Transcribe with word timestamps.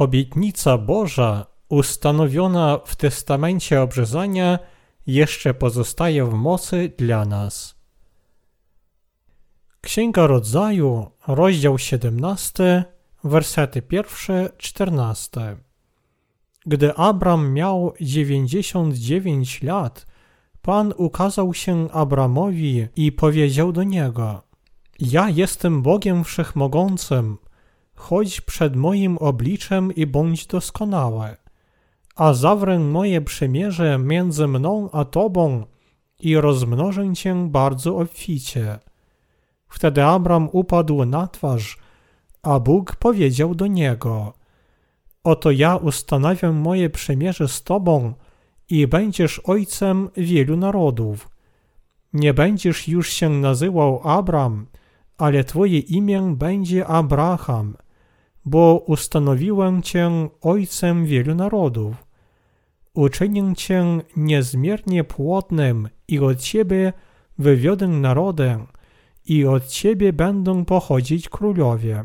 Obietnica 0.00 0.78
Boża 0.78 1.46
ustanowiona 1.68 2.78
w 2.84 2.96
testamencie 2.96 3.82
obrzezania 3.82 4.58
jeszcze 5.06 5.54
pozostaje 5.54 6.24
w 6.24 6.34
mocy 6.34 6.92
dla 6.98 7.24
nas. 7.24 7.74
Księga 9.80 10.26
Rodzaju, 10.26 11.10
rozdział 11.26 11.78
17, 11.78 12.84
wersety 13.24 13.82
pierwsze, 13.82 14.50
14. 14.58 15.56
Gdy 16.66 16.94
Abram 16.94 17.52
miał 17.52 17.94
99 18.00 19.62
lat, 19.62 20.06
Pan 20.62 20.92
ukazał 20.96 21.54
się 21.54 21.90
Abramowi 21.92 22.86
i 22.96 23.12
powiedział 23.12 23.72
do 23.72 23.82
niego: 23.82 24.42
Ja 25.00 25.30
jestem 25.30 25.82
Bogiem 25.82 26.24
Wszechmogącym, 26.24 27.38
chodź 28.00 28.40
przed 28.40 28.76
moim 28.76 29.18
obliczem 29.18 29.94
i 29.94 30.06
bądź 30.06 30.46
doskonały, 30.46 31.36
a 32.16 32.32
zawrę 32.34 32.78
moje 32.78 33.20
przymierze 33.20 33.98
między 33.98 34.46
mną 34.46 34.90
a 34.92 35.04
tobą 35.04 35.66
i 36.20 36.36
rozmnożę 36.36 37.14
cię 37.14 37.48
bardzo 37.48 37.96
obficie. 37.96 38.78
Wtedy 39.68 40.04
Abram 40.04 40.48
upadł 40.52 41.04
na 41.04 41.26
twarz, 41.26 41.78
a 42.42 42.60
Bóg 42.60 42.96
powiedział 42.96 43.54
do 43.54 43.66
niego: 43.66 44.32
Oto 45.24 45.50
ja 45.50 45.76
ustanawiam 45.76 46.56
moje 46.56 46.90
przymierze 46.90 47.48
z 47.48 47.62
tobą 47.62 48.12
i 48.70 48.86
będziesz 48.86 49.38
ojcem 49.38 50.08
wielu 50.16 50.56
narodów. 50.56 51.28
Nie 52.12 52.34
będziesz 52.34 52.88
już 52.88 53.12
się 53.12 53.28
nazywał 53.28 54.00
Abram, 54.08 54.66
ale 55.18 55.44
twoje 55.44 55.78
imię 55.78 56.34
będzie 56.36 56.86
Abraham, 56.86 57.76
bo 58.44 58.84
ustanowiłem 58.86 59.82
cię 59.82 60.10
ojcem 60.40 61.06
wielu 61.06 61.34
narodów. 61.34 61.94
Uczynię 62.94 63.54
cię 63.56 63.84
niezmiernie 64.16 65.04
płodnym 65.04 65.88
i 66.08 66.18
od 66.18 66.38
ciebie 66.38 66.92
wywiodę 67.38 67.88
narodę, 67.88 68.66
i 69.24 69.46
od 69.46 69.66
ciebie 69.66 70.12
będą 70.12 70.64
pochodzić 70.64 71.28
królowie. 71.28 72.04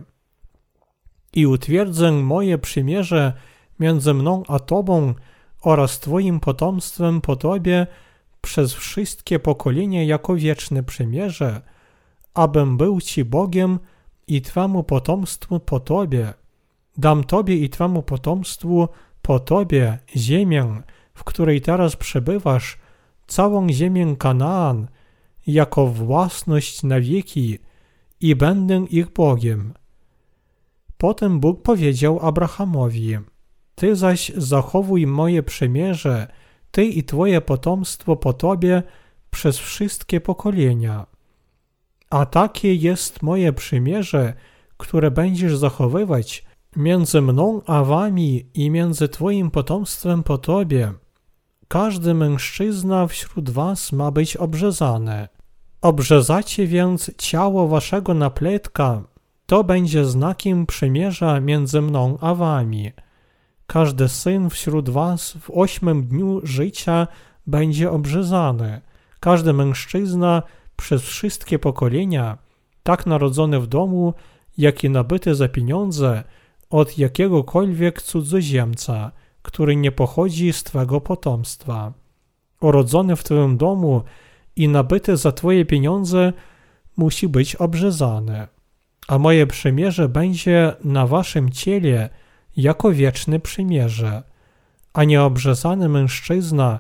I 1.34 1.48
utwierdzę 1.48 2.12
moje 2.12 2.58
przymierze 2.58 3.34
między 3.80 4.14
mną 4.14 4.44
a 4.48 4.60
tobą 4.60 5.14
oraz 5.62 6.00
twoim 6.00 6.40
potomstwem 6.40 7.22
po 7.22 7.36
tobie 7.36 7.88
przez 8.42 8.74
wszystkie 8.74 9.40
pokolenia 9.40 10.04
jako 10.04 10.36
wieczne 10.36 10.84
przymierze, 10.84 11.62
abym 12.34 12.78
był 12.78 13.02
ci 13.02 13.26
Bogiem 13.26 13.80
i 14.28 14.42
twemu 14.42 14.84
potomstwu 14.84 15.60
po 15.60 15.80
tobie. 15.80 16.34
Dam 16.98 17.24
tobie 17.24 17.56
i 17.56 17.70
twemu 17.70 18.04
potomstwu 18.04 18.88
po 19.22 19.40
tobie 19.40 20.00
ziemię, 20.16 20.82
w 21.14 21.24
której 21.24 21.62
teraz 21.62 21.96
przebywasz, 21.96 22.78
całą 23.28 23.70
ziemię 23.70 24.16
Kanaan, 24.20 24.88
jako 25.48 25.88
własność 25.88 26.84
na 26.84 27.00
wieki 27.00 27.60
i 28.22 28.36
będę 28.36 28.86
ich 28.90 29.14
Bogiem. 29.14 29.74
Potem 30.98 31.40
Bóg 31.40 31.62
powiedział 31.62 32.20
Abrahamowi, 32.22 33.18
Ty 33.76 33.96
zaś 33.96 34.32
zachowuj 34.38 35.08
moje 35.08 35.44
przymierze, 35.44 36.28
Ty 36.72 36.86
i 36.86 37.04
Twoje 37.04 37.42
potomstwo 37.42 38.16
po 38.16 38.34
Tobie 38.34 38.84
przez 39.32 39.58
wszystkie 39.58 40.22
pokolenia. 40.22 41.15
A 42.16 42.26
takie 42.26 42.76
jest 42.76 43.22
moje 43.22 43.54
przymierze, 43.54 44.34
które 44.78 45.12
będziesz 45.12 45.58
zachowywać 45.58 46.46
między 46.76 47.22
mną 47.22 47.62
a 47.66 47.84
wami 47.84 48.46
i 48.54 48.70
między 48.70 49.10
Twoim 49.10 49.52
potomstwem 49.52 50.24
po 50.24 50.38
Tobie. 50.38 50.94
Każdy 51.68 52.14
mężczyzna 52.14 53.08
wśród 53.08 53.50
was 53.50 53.92
ma 53.92 54.12
być 54.12 54.38
obrzezany. 54.38 55.28
Obrzezacie 55.82 56.68
więc 56.68 57.12
ciało 57.18 57.68
waszego 57.68 58.14
napletka, 58.14 59.04
to 59.46 59.64
będzie 59.64 60.06
znakiem 60.06 60.66
przymierza 60.66 61.40
między 61.40 61.82
mną 61.82 62.18
a 62.22 62.36
wami. 62.36 62.92
Każdy 63.68 64.10
syn 64.10 64.50
wśród 64.50 64.90
was 64.90 65.38
w 65.42 65.50
ósmym 65.50 66.08
dniu 66.08 66.42
życia 66.44 67.08
będzie 67.48 67.92
obrzezany. 67.92 68.82
Każdy 69.20 69.54
mężczyzna 69.54 70.44
przez 70.76 71.02
wszystkie 71.02 71.60
pokolenia, 71.60 72.38
tak 72.84 73.06
narodzony 73.06 73.60
w 73.60 73.68
domu, 73.68 74.14
jak 74.58 74.84
i 74.84 74.90
nabyty 74.90 75.36
za 75.36 75.48
pieniądze 75.48 76.24
od 76.70 76.98
jakiegokolwiek 76.98 78.02
cudzoziemca, 78.02 79.12
który 79.42 79.76
nie 79.76 79.92
pochodzi 79.92 80.54
z 80.54 80.64
twego 80.64 81.02
potomstwa. 81.02 81.94
Urodzony 82.62 83.16
w 83.16 83.24
twym 83.24 83.58
domu 83.58 84.04
i 84.56 84.68
nabyty 84.68 85.18
za 85.18 85.32
twoje 85.32 85.66
pieniądze 85.66 86.34
musi 86.98 87.28
być 87.28 87.56
obrzezany. 87.56 88.48
A 89.08 89.18
moje 89.18 89.48
przymierze 89.48 90.10
będzie 90.10 90.74
na 90.84 91.08
waszym 91.08 91.50
ciele 91.50 92.10
jako 92.58 92.92
wieczne 92.92 93.40
przymierze, 93.40 94.24
a 94.94 95.04
nieobrzezany 95.04 95.90
mężczyzna, 95.90 96.80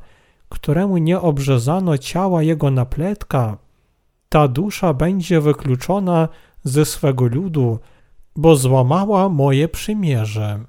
któremu 0.50 0.98
nie 0.98 1.20
obrzezano 1.20 1.98
ciała 1.98 2.44
jego 2.44 2.72
napletka, 2.72 3.58
ta 4.36 4.48
dusza 4.48 4.94
będzie 4.94 5.42
wykluczona 5.42 6.28
ze 6.64 6.86
swego 6.86 7.26
ludu, 7.26 7.80
bo 8.36 8.56
złamała 8.56 9.30
moje 9.30 9.68
przymierze. 9.68 10.60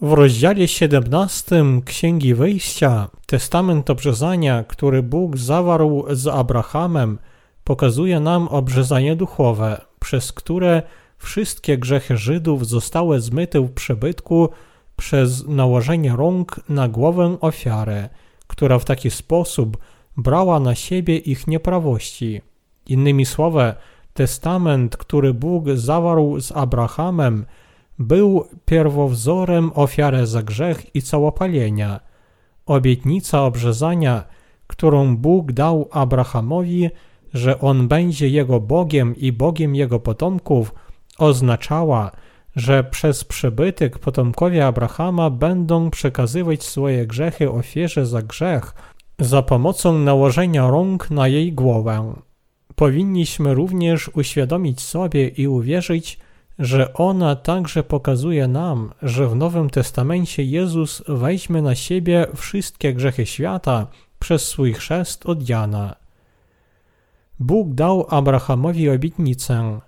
W 0.00 0.12
rozdziale 0.12 0.68
17 0.68 1.64
Księgi 1.84 2.34
Wyjścia 2.34 3.08
testament 3.26 3.90
obrzezania, 3.90 4.64
który 4.64 5.02
Bóg 5.02 5.36
zawarł 5.36 6.04
z 6.10 6.26
Abrahamem, 6.26 7.18
pokazuje 7.64 8.20
nam 8.20 8.48
obrzezanie 8.48 9.16
duchowe, 9.16 9.80
przez 10.00 10.32
które 10.32 10.82
wszystkie 11.18 11.78
grzechy 11.78 12.16
Żydów 12.16 12.66
zostały 12.66 13.20
zmyte 13.20 13.60
w 13.60 13.72
przebytku 13.72 14.48
przez 14.96 15.46
nałożenie 15.46 16.16
rąk 16.16 16.60
na 16.68 16.88
głowę 16.88 17.36
ofiary, 17.40 18.08
która 18.46 18.78
w 18.78 18.84
taki 18.84 19.10
sposób 19.10 19.76
brała 20.16 20.60
na 20.60 20.74
siebie 20.74 21.16
ich 21.16 21.46
nieprawości. 21.46 22.40
Innymi 22.86 23.26
słowy, 23.26 23.74
testament, 24.14 24.96
który 24.96 25.34
Bóg 25.34 25.64
zawarł 25.74 26.40
z 26.40 26.52
Abrahamem, 26.52 27.46
był 27.98 28.46
pierwowzorem 28.64 29.70
ofiary 29.74 30.26
za 30.26 30.42
grzech 30.42 30.94
i 30.94 31.02
całopalenia. 31.02 32.00
Obietnica 32.66 33.42
obrzezania, 33.42 34.24
którą 34.66 35.16
Bóg 35.16 35.52
dał 35.52 35.88
Abrahamowi, 35.90 36.90
że 37.34 37.60
on 37.60 37.88
będzie 37.88 38.28
jego 38.28 38.60
Bogiem 38.60 39.16
i 39.16 39.32
Bogiem 39.32 39.74
jego 39.74 40.00
potomków, 40.00 40.74
oznaczała, 41.18 42.10
że 42.56 42.84
przez 42.84 43.24
przybytek 43.24 43.98
potomkowie 43.98 44.66
Abrahama 44.66 45.30
będą 45.30 45.90
przekazywać 45.90 46.64
swoje 46.64 47.06
grzechy 47.06 47.50
ofierze 47.50 48.06
za 48.06 48.22
grzech 48.22 48.74
za 49.18 49.42
pomocą 49.42 49.98
nałożenia 49.98 50.70
rąk 50.70 51.10
na 51.10 51.28
jej 51.28 51.52
głowę. 51.52 52.14
Powinniśmy 52.74 53.54
również 53.54 54.10
uświadomić 54.14 54.80
sobie 54.80 55.28
i 55.28 55.48
uwierzyć, 55.48 56.18
że 56.58 56.94
ona 56.94 57.36
także 57.36 57.82
pokazuje 57.82 58.48
nam, 58.48 58.92
że 59.02 59.28
w 59.28 59.36
Nowym 59.36 59.70
Testamencie 59.70 60.44
Jezus 60.44 61.02
weźmie 61.08 61.62
na 61.62 61.74
siebie 61.74 62.26
wszystkie 62.36 62.94
grzechy 62.94 63.26
świata 63.26 63.86
przez 64.18 64.48
swój 64.48 64.72
chrzest 64.72 65.26
od 65.26 65.48
Jana. 65.48 65.96
Bóg 67.38 67.74
dał 67.74 68.06
Abrahamowi 68.08 68.90
obietnicę. 68.90 69.80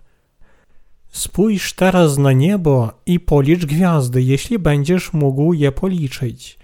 Spójrz 1.09 1.73
teraz 1.73 2.19
na 2.19 2.33
niebo 2.33 2.93
i 3.07 3.21
policz 3.21 3.67
gwiazdy, 3.67 4.23
jeśli 4.23 4.59
będziesz 4.59 5.13
mógł 5.13 5.53
je 5.53 5.73
policzyć. 5.73 6.59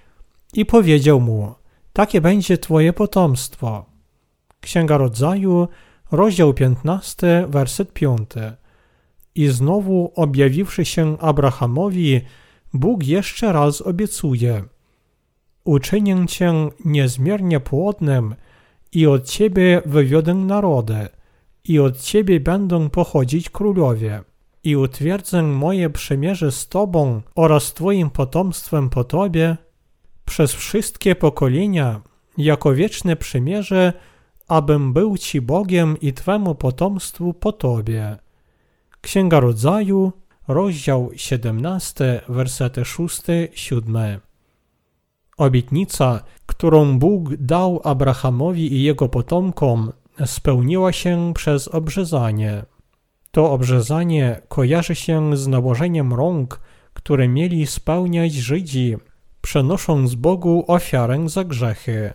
I 0.55 0.67
powiedział 0.67 1.21
mu, 1.21 1.55
takie 1.95 2.21
będzie 2.21 2.59
twoje 2.59 2.93
potomstwo. 2.93 3.85
Księga 4.61 4.97
Rodzaju, 4.97 5.69
rozdział 6.13 6.55
15, 6.55 7.47
werset 7.49 7.93
5. 7.93 8.31
I 9.35 9.47
znowu 9.47 10.13
objawiwszy 10.15 10.85
się 10.85 11.19
Abrahamowi, 11.19 12.21
Bóg 12.73 13.07
jeszcze 13.07 13.53
raz 13.53 13.81
obiecuje: 13.81 14.65
Uczynię 15.65 16.27
cię 16.29 16.53
niezmiernie 16.85 17.61
płodnym 17.61 18.35
i 18.93 19.07
od 19.07 19.25
ciebie 19.25 19.83
wywiodę 19.87 20.35
narody, 20.35 21.09
i 21.65 21.79
od 21.79 22.01
ciebie 22.01 22.41
będą 22.41 22.91
pochodzić 22.91 23.51
królowie. 23.51 24.23
I 24.65 24.77
utwierdzę 24.77 25.43
moje 25.43 25.91
przymierze 25.91 26.53
z 26.53 26.69
tobą 26.69 27.23
oraz 27.35 27.75
twoim 27.75 28.11
potomstwem 28.11 28.91
po 28.91 29.05
tobie 29.05 29.57
przez 30.25 30.53
wszystkie 30.53 31.15
pokolenia, 31.15 32.01
jako 32.39 32.75
wieczne 32.75 33.17
przymierze, 33.17 33.93
abym 34.49 34.93
był 34.93 35.19
ci 35.19 35.41
Bogiem 35.41 36.01
i 36.01 36.13
twemu 36.13 36.55
potomstwu 36.55 37.35
po 37.35 37.53
tobie 37.53 38.17
Księga 39.01 39.41
Rodzaju, 39.41 40.13
rozdział 40.49 41.11
17, 41.17 42.21
wersety 42.29 42.83
6-7. 42.83 44.19
Obietnica, 45.37 46.25
którą 46.47 46.99
Bóg 46.99 47.37
dał 47.37 47.81
Abrahamowi 47.85 48.75
i 48.75 48.83
jego 48.83 49.09
potomkom, 49.09 49.93
spełniła 50.27 50.93
się 50.93 51.33
przez 51.35 51.69
obrzezanie. 51.69 52.65
To 53.31 53.53
obrzezanie 53.53 54.41
kojarzy 54.49 54.95
się 54.95 55.37
z 55.37 55.47
nałożeniem 55.47 56.13
rąk, 56.13 56.61
które 56.93 57.29
mieli 57.29 57.67
spełniać 57.67 58.33
Żydzi, 58.33 58.97
przenosząc 59.45 60.15
Bogu 60.15 60.65
ofiarę 60.67 61.29
za 61.29 61.45
grzechy. 61.45 62.13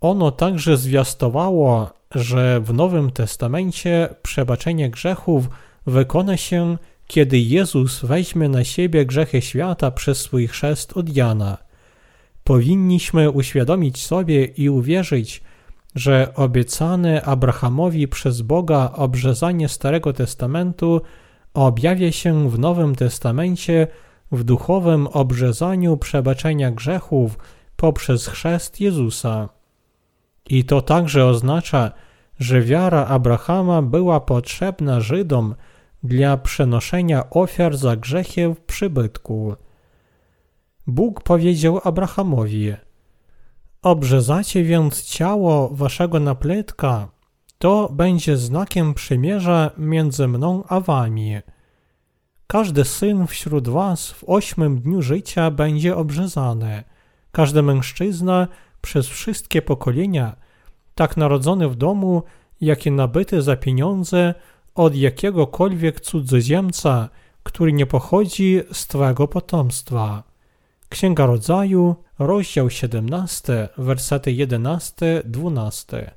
Ono 0.00 0.30
także 0.30 0.76
zwiastowało, 0.76 1.90
że 2.14 2.60
w 2.60 2.74
Nowym 2.74 3.10
Testamencie 3.10 4.08
przebaczenie 4.22 4.90
grzechów 4.90 5.48
wykona 5.86 6.36
się, 6.36 6.78
kiedy 7.06 7.38
Jezus 7.38 8.04
weźmie 8.04 8.48
na 8.48 8.64
siebie 8.64 9.06
grzechy 9.06 9.42
świata 9.42 9.90
przez 9.90 10.20
swój 10.20 10.48
chrzest 10.48 10.92
od 10.96 11.16
Jana. 11.16 11.58
Powinniśmy 12.44 13.30
uświadomić 13.30 14.06
sobie 14.06 14.44
i 14.44 14.68
uwierzyć, 14.68 15.42
że 15.94 16.34
obiecane 16.34 17.22
Abrahamowi 17.22 18.08
przez 18.08 18.42
Boga 18.42 18.92
obrzezanie 18.96 19.68
Starego 19.68 20.12
Testamentu 20.12 21.00
objawia 21.54 22.12
się 22.12 22.50
w 22.50 22.58
Nowym 22.58 22.94
Testamencie 22.94 23.86
w 24.32 24.44
duchowym 24.44 25.06
obrzezaniu 25.06 25.96
przebaczenia 25.96 26.70
grzechów 26.70 27.38
poprzez 27.76 28.26
chrzest 28.26 28.80
Jezusa. 28.80 29.48
I 30.46 30.64
to 30.64 30.82
także 30.82 31.26
oznacza, 31.26 31.92
że 32.38 32.60
wiara 32.60 33.06
Abrahama 33.06 33.82
była 33.82 34.20
potrzebna 34.20 35.00
Żydom 35.00 35.54
dla 36.02 36.36
przenoszenia 36.36 37.30
ofiar 37.30 37.76
za 37.76 37.96
grzechy 37.96 38.54
w 38.54 38.60
przybytku. 38.60 39.54
Bóg 40.86 41.22
powiedział 41.22 41.80
Abrahamowi: 41.84 42.74
Obrzezacie 43.82 44.64
więc 44.64 45.04
ciało 45.04 45.68
waszego 45.68 46.20
napletka, 46.20 47.08
to 47.58 47.88
będzie 47.92 48.36
znakiem 48.36 48.94
przymierza 48.94 49.70
między 49.78 50.28
mną 50.28 50.64
a 50.68 50.80
wami. 50.80 51.36
Każdy 52.52 52.84
syn 52.84 53.26
wśród 53.26 53.68
was 53.68 54.10
w 54.10 54.24
ośmym 54.26 54.80
dniu 54.80 55.02
życia 55.02 55.50
będzie 55.50 55.96
obrzezany. 55.96 56.84
Każdy 57.30 57.62
mężczyzna 57.62 58.48
przez 58.80 59.08
wszystkie 59.08 59.62
pokolenia, 59.62 60.36
tak 60.94 61.16
narodzony 61.16 61.68
w 61.68 61.76
domu, 61.76 62.22
jak 62.60 62.86
i 62.86 62.90
nabyty 62.90 63.42
za 63.42 63.56
pieniądze 63.56 64.34
od 64.74 64.96
jakiegokolwiek 64.96 66.00
cudzoziemca, 66.00 67.08
który 67.42 67.72
nie 67.72 67.86
pochodzi 67.86 68.60
z 68.72 68.86
twego 68.86 69.28
potomstwa. 69.28 70.22
Księga 70.88 71.26
Rodzaju, 71.26 71.96
rozdział 72.18 72.70
17, 72.70 73.68
wersety 73.78 74.30
11-12. 74.30 76.10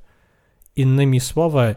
Innymi 0.76 1.20
słowy, 1.20 1.74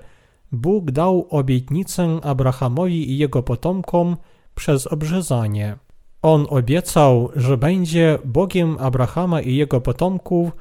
Bóg 0.51 0.91
dał 0.91 1.27
obietnicę 1.29 2.19
Abrahamowi 2.23 3.11
i 3.11 3.17
jego 3.17 3.43
potomkom 3.43 4.17
przez 4.55 4.87
obrzezanie. 4.87 5.77
On 6.21 6.45
obiecał, 6.49 7.29
że 7.35 7.57
będzie 7.57 8.19
Bogiem 8.25 8.77
Abrahama 8.79 9.41
i 9.41 9.55
jego 9.55 9.81
potomków, 9.81 10.51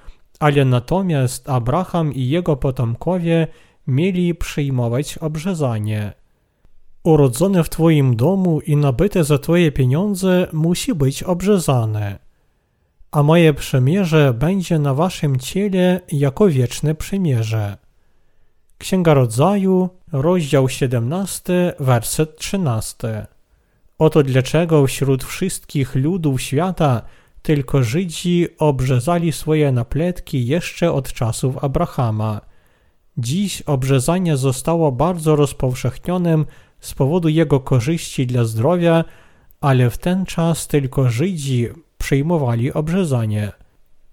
ale 0.40 0.64
natomiast 0.64 1.50
Abraham 1.50 2.14
i 2.14 2.28
jego 2.28 2.56
potomkowie 2.56 3.46
mieli 3.86 4.34
przyjmować 4.34 5.18
obrzezanie. 5.18 6.12
Urodzone 7.02 7.64
w 7.64 7.68
Twoim 7.68 8.16
domu 8.16 8.60
i 8.60 8.76
nabyte 8.76 9.24
za 9.24 9.38
Twoje 9.38 9.72
pieniądze 9.72 10.46
musi 10.52 10.94
być 10.94 11.22
obrzezane. 11.22 12.18
A 13.10 13.22
moje 13.22 13.54
przymierze 13.54 14.34
będzie 14.34 14.78
na 14.78 14.94
Waszym 14.94 15.38
ciele 15.38 16.00
jako 16.12 16.48
wieczne 16.48 16.94
przymierze. 16.94 17.76
Księga 18.78 19.14
Rodzaju, 19.14 19.88
rozdział 20.12 20.68
17, 20.68 21.72
werset 21.80 22.36
13. 22.36 23.26
Oto 23.98 24.22
dlaczego 24.22 24.86
wśród 24.86 25.24
wszystkich 25.24 25.94
ludów 25.94 26.42
świata 26.42 27.02
tylko 27.42 27.82
Żydzi 27.82 28.46
obrzezali 28.58 29.32
swoje 29.32 29.72
napletki 29.72 30.46
jeszcze 30.46 30.92
od 30.92 31.12
czasów 31.12 31.64
Abrahama. 31.64 32.40
Dziś 33.16 33.62
obrzezanie 33.62 34.36
zostało 34.36 34.92
bardzo 34.92 35.36
rozpowszechnionym 35.36 36.46
z 36.80 36.94
powodu 36.94 37.28
jego 37.28 37.60
korzyści 37.60 38.26
dla 38.26 38.44
zdrowia, 38.44 39.04
ale 39.60 39.90
w 39.90 39.98
ten 39.98 40.26
czas 40.26 40.68
tylko 40.68 41.10
Żydzi 41.10 41.68
przyjmowali 41.98 42.72
obrzezanie. 42.72 43.52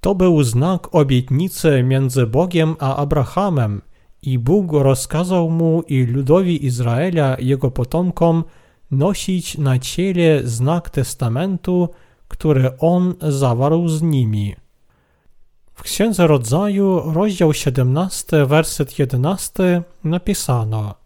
To 0.02 0.16
był 0.16 0.44
znak 0.44 0.96
obietnicy 0.96 1.84
między 1.84 2.28
Bogiem 2.28 2.76
a 2.80 2.96
Abrahamem 2.96 3.82
i 4.22 4.40
Bóg 4.40 4.72
rozkazał 4.72 5.50
mu 5.50 5.82
i 5.88 6.06
ludowi 6.06 6.66
Izraela, 6.66 7.38
jego 7.40 7.72
potomkom, 7.72 8.44
nosić 8.92 9.58
na 9.58 9.80
ciele 9.80 10.42
znak 10.44 10.90
testamentu, 10.90 11.90
który 12.28 12.78
on 12.80 13.14
zawarł 13.22 13.88
z 13.88 14.02
nimi. 14.02 14.56
W 15.74 15.84
Księdze 15.84 16.28
Rodzaju, 16.28 17.14
rozdział 17.14 17.54
17, 17.54 18.46
werset 18.46 19.00
11 19.00 19.84
napisano 20.04 21.06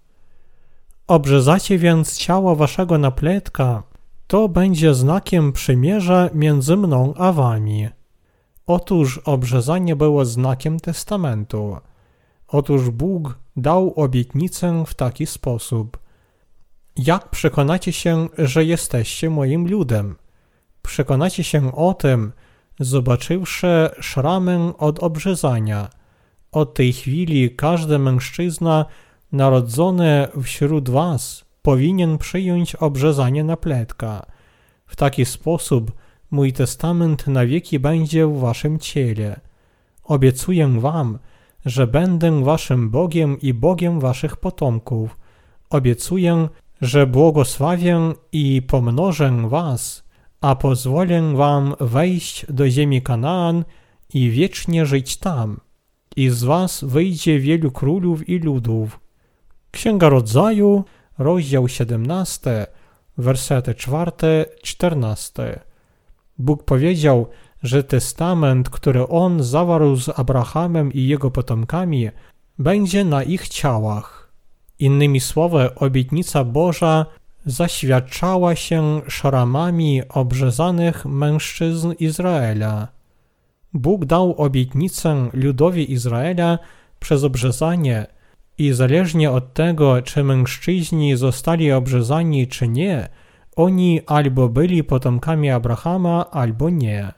Obrzezacie 1.09 1.77
więc 1.77 2.17
ciało 2.17 2.55
waszego 2.55 2.97
napletka, 2.97 3.83
to 4.27 4.49
będzie 4.49 4.93
znakiem 4.93 5.53
przymierza 5.53 6.29
między 6.33 6.77
mną 6.77 7.13
a 7.17 7.31
wami. 7.31 7.89
Otóż 8.65 9.17
obrzezanie 9.17 9.95
było 9.95 10.25
znakiem 10.25 10.79
testamentu. 10.79 11.77
Otóż 12.47 12.89
Bóg 12.89 13.37
dał 13.57 13.93
obietnicę 13.95 14.83
w 14.87 14.93
taki 14.93 15.25
sposób. 15.25 15.97
Jak 17.03 17.29
przekonacie 17.29 17.93
się, 17.93 18.27
że 18.37 18.65
jesteście 18.65 19.29
moim 19.29 19.67
ludem? 19.67 20.15
Przekonacie 20.81 21.43
się 21.43 21.75
o 21.75 21.93
tym, 21.93 22.31
zobaczywszy 22.79 23.89
szramę 23.99 24.73
od 24.77 25.03
obrzezania. 25.03 25.89
Od 26.51 26.73
tej 26.73 26.93
chwili 26.93 27.55
każdy 27.55 27.99
mężczyzna 27.99 28.85
narodzony 29.31 30.27
wśród 30.43 30.89
was 30.89 31.45
powinien 31.61 32.17
przyjąć 32.17 32.75
obrzezanie 32.75 33.43
na 33.43 33.57
pletka. 33.57 34.25
W 34.85 34.95
taki 34.95 35.25
sposób 35.25 35.91
mój 36.31 36.53
testament 36.53 37.27
na 37.27 37.45
wieki 37.45 37.79
będzie 37.79 38.27
w 38.27 38.39
waszym 38.39 38.79
ciele. 38.79 39.39
Obiecuję 40.03 40.79
wam, 40.79 41.19
że 41.65 41.87
będę 41.87 42.43
waszym 42.43 42.89
Bogiem 42.89 43.41
i 43.41 43.53
Bogiem 43.53 43.99
waszych 43.99 44.37
potomków. 44.37 45.17
Obiecuję, 45.69 46.49
że 46.81 47.07
błogosławię 47.07 48.13
i 48.31 48.61
pomnożę 48.61 49.47
was, 49.47 50.03
a 50.41 50.55
pozwolę 50.55 51.33
wam 51.35 51.75
wejść 51.79 52.45
do 52.49 52.69
ziemi 52.69 53.01
Kanaan 53.01 53.65
i 54.13 54.29
wiecznie 54.29 54.85
żyć 54.85 55.17
tam. 55.17 55.59
I 56.15 56.29
z 56.29 56.43
was 56.43 56.83
wyjdzie 56.83 57.39
wielu 57.39 57.71
królów 57.71 58.29
i 58.29 58.39
ludów. 58.39 58.99
Księga 59.71 60.09
Rodzaju, 60.09 60.83
rozdział 61.17 61.67
17, 61.67 62.67
wersety 63.17 63.73
4-14. 63.73 65.59
Bóg 66.37 66.63
powiedział, 66.63 67.27
że 67.63 67.83
testament, 67.83 68.69
który 68.69 69.07
On 69.07 69.43
zawarł 69.43 69.95
z 69.95 70.19
Abrahamem 70.19 70.93
i 70.93 71.07
jego 71.07 71.31
potomkami, 71.31 72.09
będzie 72.59 73.05
na 73.05 73.23
ich 73.23 73.47
ciałach. 73.47 74.18
Innymi 74.79 75.19
słowy, 75.19 75.75
obietnica 75.75 76.43
Boża 76.43 77.05
zaświadczała 77.45 78.55
się 78.55 79.01
szramami 79.07 80.01
obrzezanych 80.09 81.05
mężczyzn 81.05 81.93
Izraela. 81.99 82.87
Bóg 83.73 84.05
dał 84.05 84.35
obietnicę 84.37 85.29
ludowi 85.33 85.91
Izraela 85.91 86.59
przez 86.99 87.23
obrzezanie 87.23 88.05
i 88.57 88.73
zależnie 88.73 89.31
od 89.31 89.53
tego, 89.53 90.01
czy 90.01 90.23
mężczyźni 90.23 91.15
zostali 91.15 91.71
obrzezani 91.71 92.47
czy 92.47 92.67
nie, 92.67 93.09
oni 93.55 94.01
albo 94.05 94.49
byli 94.49 94.83
potomkami 94.83 95.49
Abrahama, 95.49 96.31
albo 96.31 96.69
nie. 96.69 97.11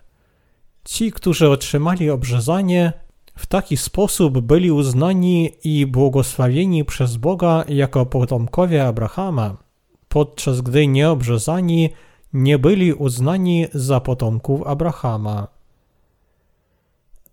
Ci, 0.83 1.11
którzy 1.11 1.49
otrzymali 1.49 2.09
obrzezanie, 2.09 2.93
w 3.41 3.45
taki 3.45 3.77
sposób 3.77 4.39
byli 4.39 4.71
uznani 4.71 5.51
i 5.63 5.85
błogosławieni 5.85 6.85
przez 6.85 7.17
Boga 7.17 7.63
jako 7.67 8.05
potomkowie 8.05 8.87
Abrahama, 8.87 9.57
podczas 10.09 10.61
gdy 10.61 10.87
nieobrzezani 10.87 11.89
nie 12.33 12.59
byli 12.59 12.93
uznani 12.93 13.67
za 13.73 13.99
potomków 13.99 14.67
Abrahama. 14.67 15.47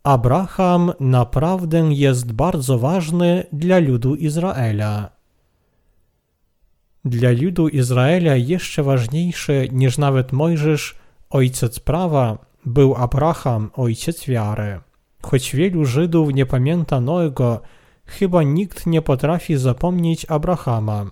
Abraham 0.03 0.93
naprawdę 1.01 1.79
jest 1.79 2.33
bardzo 2.33 2.79
ważny 2.79 3.47
dla 3.53 3.79
ludu 3.79 4.15
Izraela. 4.15 5.11
Dla 7.05 7.31
ludu 7.31 7.69
Izraela 7.69 8.37
jeszcze 8.37 8.83
ważniejszy 8.83 9.69
niż 9.73 9.99
nawet 9.99 10.33
Mojżesz, 10.33 10.95
ojciec 11.31 11.81
prawa, 11.81 12.39
był 12.67 12.95
Abraham, 12.97 13.71
ojciec 13.75 14.27
wiary. 14.27 14.88
Choć 15.23 15.57
wielu 15.57 15.85
Żydów 15.85 16.35
nie 16.35 16.47
pamięta 16.47 17.01
Noego, 17.01 17.61
chyba 18.07 18.43
nikt 18.43 18.87
nie 18.87 19.03
potrafi 19.03 19.57
zapomnieć 19.57 20.27
Abrahama. 20.29 21.07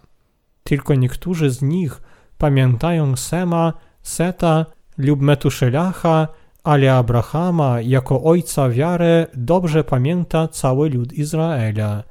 Tylko 0.64 0.94
niektórzy 0.94 1.50
z 1.50 1.62
nich 1.62 2.02
pamiętają 2.38 3.16
Sema, 3.16 3.72
Seta 4.02 4.66
lub 4.98 5.20
Metuszelacha, 5.20 6.28
ale 6.64 6.94
Abrahama 6.94 7.80
jako 7.80 8.22
ojca 8.22 8.68
wiary 8.68 9.26
dobrze 9.34 9.84
pamięta 9.84 10.48
cały 10.48 10.90
lud 10.90 11.12
Izraela. 11.12 12.02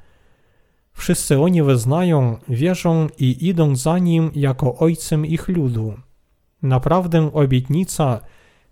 Wszyscy 0.92 1.40
oni 1.40 1.62
wyznają, 1.62 2.38
wierzą 2.48 3.06
i 3.18 3.48
idą 3.48 3.76
za 3.76 3.98
nim 3.98 4.30
jako 4.34 4.74
ojcem 4.78 5.26
ich 5.26 5.48
ludu. 5.48 5.94
Naprawdę 6.62 7.32
obietnica, 7.32 8.20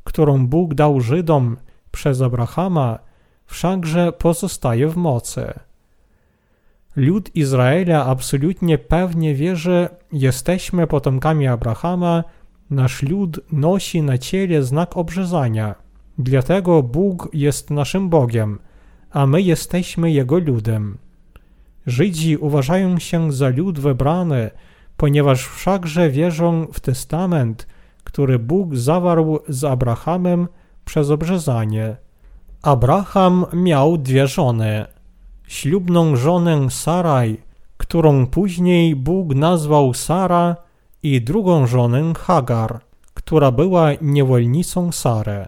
którą 0.04 0.46
Bóg 0.46 0.74
dał 0.74 1.00
Żydom 1.00 1.56
przez 1.90 2.22
Abrahama, 2.22 2.98
wszakże 3.46 4.12
pozostaje 4.12 4.88
w 4.88 4.96
mocy. 4.96 5.52
Lud 6.96 7.36
Izraela 7.36 8.06
absolutnie 8.06 8.78
pewnie 8.78 9.34
wierzy, 9.34 9.88
jesteśmy 10.12 10.86
potomkami 10.86 11.46
Abrahama, 11.46 12.24
nasz 12.70 13.02
lud 13.02 13.40
nosi 13.52 14.02
na 14.02 14.18
ciele 14.18 14.62
znak 14.62 14.96
obrzezania. 14.96 15.74
Dlatego 16.18 16.82
Bóg 16.82 17.28
jest 17.32 17.70
naszym 17.70 18.08
Bogiem, 18.08 18.58
a 19.10 19.26
my 19.26 19.42
jesteśmy 19.42 20.12
Jego 20.12 20.38
ludem. 20.38 20.98
Żydzi 21.86 22.36
uważają 22.36 22.98
się 22.98 23.32
za 23.32 23.48
lud 23.48 23.78
wybrany, 23.78 24.50
ponieważ 24.96 25.46
wszakże 25.48 26.10
wierzą 26.10 26.66
w 26.72 26.80
testament, 26.80 27.66
który 28.04 28.38
Bóg 28.38 28.76
zawarł 28.76 29.38
z 29.48 29.64
Abrahamem 29.64 30.48
przez 30.84 31.10
obrzezanie. 31.10 31.96
Abraham 32.64 33.46
miał 33.52 33.98
dwie 33.98 34.26
żony. 34.26 34.86
Ślubną 35.46 36.16
żonę 36.16 36.70
Saraj, 36.70 37.42
którą 37.76 38.26
później 38.26 38.96
Bóg 38.96 39.34
nazwał 39.34 39.94
Sara, 39.94 40.56
i 41.02 41.20
drugą 41.22 41.66
żonę 41.66 42.12
Hagar, 42.18 42.80
która 43.14 43.50
była 43.50 43.88
niewolnicą 44.00 44.92
Sary. 44.92 45.46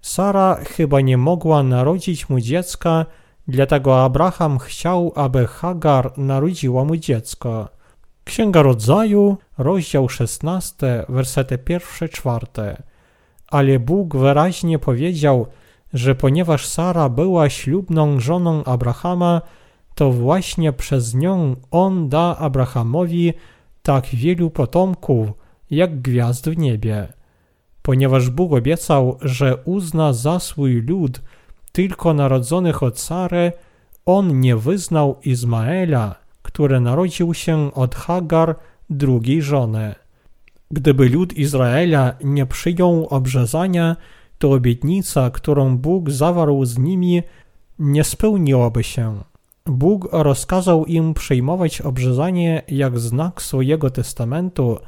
Sara 0.00 0.54
chyba 0.54 1.00
nie 1.00 1.16
mogła 1.16 1.62
narodzić 1.62 2.28
mu 2.28 2.40
dziecka, 2.40 3.06
dlatego 3.48 4.04
Abraham 4.04 4.58
chciał, 4.58 5.12
aby 5.16 5.46
Hagar 5.46 6.18
narodziła 6.18 6.84
mu 6.84 6.96
dziecko. 6.96 7.68
Księga 8.24 8.62
Rodzaju, 8.62 9.36
rozdział 9.58 10.08
16, 10.08 11.04
wersety 11.08 11.58
1-4. 11.58 12.74
Ale 13.46 13.78
Bóg 13.78 14.16
wyraźnie 14.16 14.78
powiedział, 14.78 15.46
że 15.94 16.14
ponieważ 16.14 16.66
Sara 16.66 17.08
była 17.08 17.50
ślubną 17.50 18.20
żoną 18.20 18.64
Abrahama, 18.64 19.42
to 19.94 20.10
właśnie 20.10 20.72
przez 20.72 21.14
nią 21.14 21.56
on 21.70 22.08
da 22.08 22.36
Abrahamowi 22.36 23.32
tak 23.82 24.06
wielu 24.06 24.50
potomków, 24.50 25.28
jak 25.70 26.00
gwiazd 26.00 26.48
w 26.48 26.56
niebie. 26.58 27.08
Ponieważ 27.82 28.30
Bóg 28.30 28.52
obiecał, 28.52 29.18
że 29.22 29.56
uzna 29.56 30.12
za 30.12 30.40
swój 30.40 30.82
lud 30.82 31.20
tylko 31.72 32.14
narodzonych 32.14 32.82
od 32.82 32.98
Sary, 32.98 33.52
on 34.06 34.40
nie 34.40 34.56
wyznał 34.56 35.16
Izmaela, 35.24 36.14
który 36.42 36.80
narodził 36.80 37.34
się 37.34 37.74
od 37.74 37.94
Hagar, 37.94 38.56
drugiej 38.90 39.42
żony. 39.42 39.94
Gdyby 40.70 41.08
lud 41.08 41.32
Izraela 41.32 42.14
nie 42.24 42.46
przyjął 42.46 43.06
obrzezania, 43.06 43.96
to 44.38 44.52
obietnica, 44.52 45.30
którą 45.30 45.78
Bóg 45.78 46.10
zawarł 46.10 46.64
z 46.64 46.78
nimi, 46.78 47.22
nie 47.78 48.04
spełniłaby 48.04 48.84
się. 48.84 49.20
Bóg 49.66 50.08
rozkazał 50.12 50.84
im 50.84 51.14
przyjmować 51.14 51.80
obrzezanie 51.80 52.62
jak 52.68 52.98
znak 52.98 53.42
swojego 53.42 53.90
testamentu, 53.90 54.78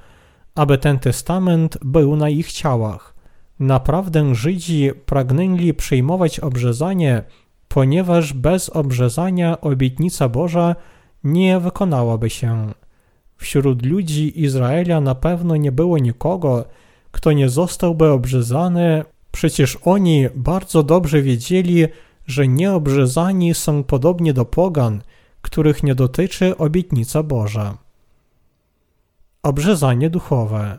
aby 0.54 0.78
ten 0.78 0.98
testament 0.98 1.78
był 1.82 2.16
na 2.16 2.28
ich 2.28 2.52
ciałach. 2.52 3.14
Naprawdę 3.60 4.34
Żydzi 4.34 4.90
pragnęli 5.06 5.74
przyjmować 5.74 6.40
obrzezanie, 6.40 7.22
ponieważ 7.68 8.32
bez 8.32 8.68
obrzezania 8.70 9.60
obietnica 9.60 10.28
Boża 10.28 10.76
nie 11.24 11.60
wykonałaby 11.60 12.30
się. 12.30 12.72
Wśród 13.36 13.86
ludzi 13.86 14.40
Izraela 14.40 15.00
na 15.00 15.14
pewno 15.14 15.56
nie 15.56 15.72
było 15.72 15.98
nikogo, 15.98 16.64
kto 17.10 17.32
nie 17.32 17.48
zostałby 17.48 18.10
obrzezany, 18.10 19.04
przecież 19.36 19.78
oni 19.84 20.26
bardzo 20.34 20.82
dobrze 20.82 21.22
wiedzieli, 21.22 21.86
że 22.26 22.48
nieobrzezani 22.48 23.54
są 23.54 23.84
podobnie 23.84 24.32
do 24.32 24.44
pogan, 24.44 25.02
których 25.42 25.82
nie 25.82 25.94
dotyczy 25.94 26.56
obietnica 26.56 27.22
Boża. 27.22 27.78
Obrzezanie 29.42 30.10
duchowe. 30.10 30.78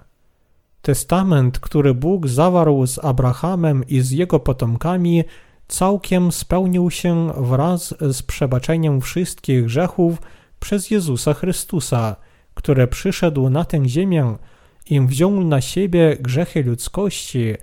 Testament, 0.82 1.60
który 1.60 1.94
Bóg 1.94 2.28
zawarł 2.28 2.88
z 2.88 3.00
Abrahamem 3.06 3.84
i 3.88 4.02
z 4.02 4.12
jego 4.12 4.40
potomkami, 4.40 5.24
całkiem 5.68 6.32
spełnił 6.32 6.92
się 6.92 7.32
wraz 7.38 7.96
z 8.12 8.24
przebaczeniem 8.24 9.02
wszystkich 9.02 9.66
grzechów 9.66 10.18
przez 10.60 10.92
Jezusa 10.92 11.34
Chrystusa, 11.34 12.16
który 12.54 12.88
przyszedł 12.88 13.50
na 13.50 13.66
tę 13.66 13.90
ziemię 13.90 14.36
i 14.90 15.02
wziął 15.02 15.44
na 15.44 15.62
siebie 15.62 16.18
grzechy 16.20 16.64
ludzkości 16.64 17.56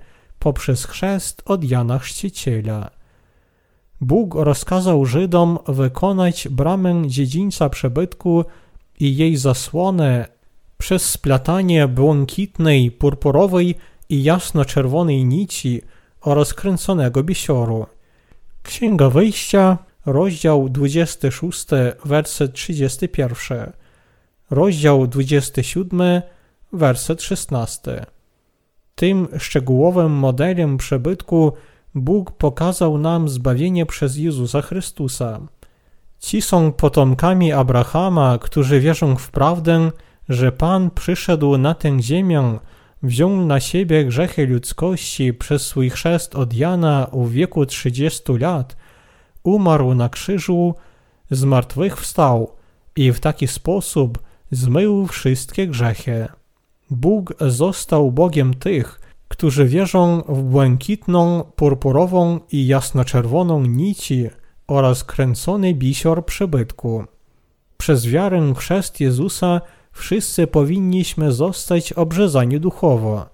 poprzez 0.45 0.85
chrzest 0.85 1.41
od 1.45 1.63
Jana 1.63 1.99
Chrzciciela. 1.99 2.89
Bóg 4.01 4.35
rozkazał 4.35 5.05
Żydom 5.05 5.59
wykonać 5.67 6.47
bramę 6.47 7.03
dziedzińca 7.07 7.69
przebytku 7.69 8.45
i 8.99 9.17
jej 9.17 9.37
zasłonę 9.37 10.27
przez 10.77 11.09
splatanie 11.09 11.87
błękitnej, 11.87 12.91
purpurowej 12.91 13.75
i 14.09 14.23
jasno-czerwonej 14.23 15.25
nici 15.25 15.81
oraz 16.21 16.53
kręconego 16.53 17.23
bisioru. 17.23 17.85
Księga 18.63 19.09
Wyjścia, 19.09 19.77
rozdział 20.05 20.69
26, 20.69 21.65
werset 22.05 22.53
31, 22.53 23.71
rozdział 24.49 25.07
27, 25.07 26.21
werset 26.73 27.21
16. 27.21 28.05
Tym 28.95 29.27
szczegółowym 29.37 30.11
modelem 30.11 30.77
przebytku 30.77 31.53
Bóg 31.95 32.31
pokazał 32.31 32.97
nam 32.97 33.29
zbawienie 33.29 33.85
przez 33.85 34.17
Jezusa 34.17 34.61
Chrystusa. 34.61 35.39
Ci 36.19 36.41
są 36.41 36.71
potomkami 36.71 37.51
Abrahama, 37.51 38.37
którzy 38.37 38.79
wierzą 38.79 39.15
w 39.15 39.31
prawdę, 39.31 39.91
że 40.29 40.51
Pan 40.51 40.91
przyszedł 40.91 41.57
na 41.57 41.73
tę 41.73 42.01
ziemię, 42.01 42.59
wziął 43.03 43.45
na 43.45 43.59
siebie 43.59 44.05
grzechy 44.05 44.47
ludzkości 44.47 45.33
przez 45.33 45.65
swój 45.65 45.89
chrzest 45.89 46.35
od 46.35 46.53
Jana 46.53 47.07
w 47.13 47.31
wieku 47.31 47.65
30 47.65 48.33
lat, 48.39 48.77
umarł 49.43 49.93
na 49.93 50.09
krzyżu, 50.09 50.75
zmartwychwstał 51.31 52.51
i 52.95 53.11
w 53.11 53.19
taki 53.19 53.47
sposób 53.47 54.19
zmył 54.51 55.07
wszystkie 55.07 55.67
grzechy. 55.67 56.27
Bóg 56.89 57.33
został 57.41 58.11
Bogiem 58.11 58.53
tych, 58.53 59.01
którzy 59.27 59.65
wierzą 59.65 60.21
w 60.27 60.43
błękitną, 60.43 61.43
purpurową 61.55 62.39
i 62.51 62.67
jasnoczerwoną 62.67 63.61
nici 63.65 64.29
oraz 64.67 65.03
kręcony 65.03 65.73
bisior 65.73 66.25
przybytku. 66.25 67.03
Przez 67.77 68.07
wiarę 68.07 68.53
chrzest 68.57 68.99
Jezusa 68.99 69.61
wszyscy 69.91 70.47
powinniśmy 70.47 71.31
zostać 71.31 71.93
obrzezani 71.93 72.59
duchowo. 72.59 73.25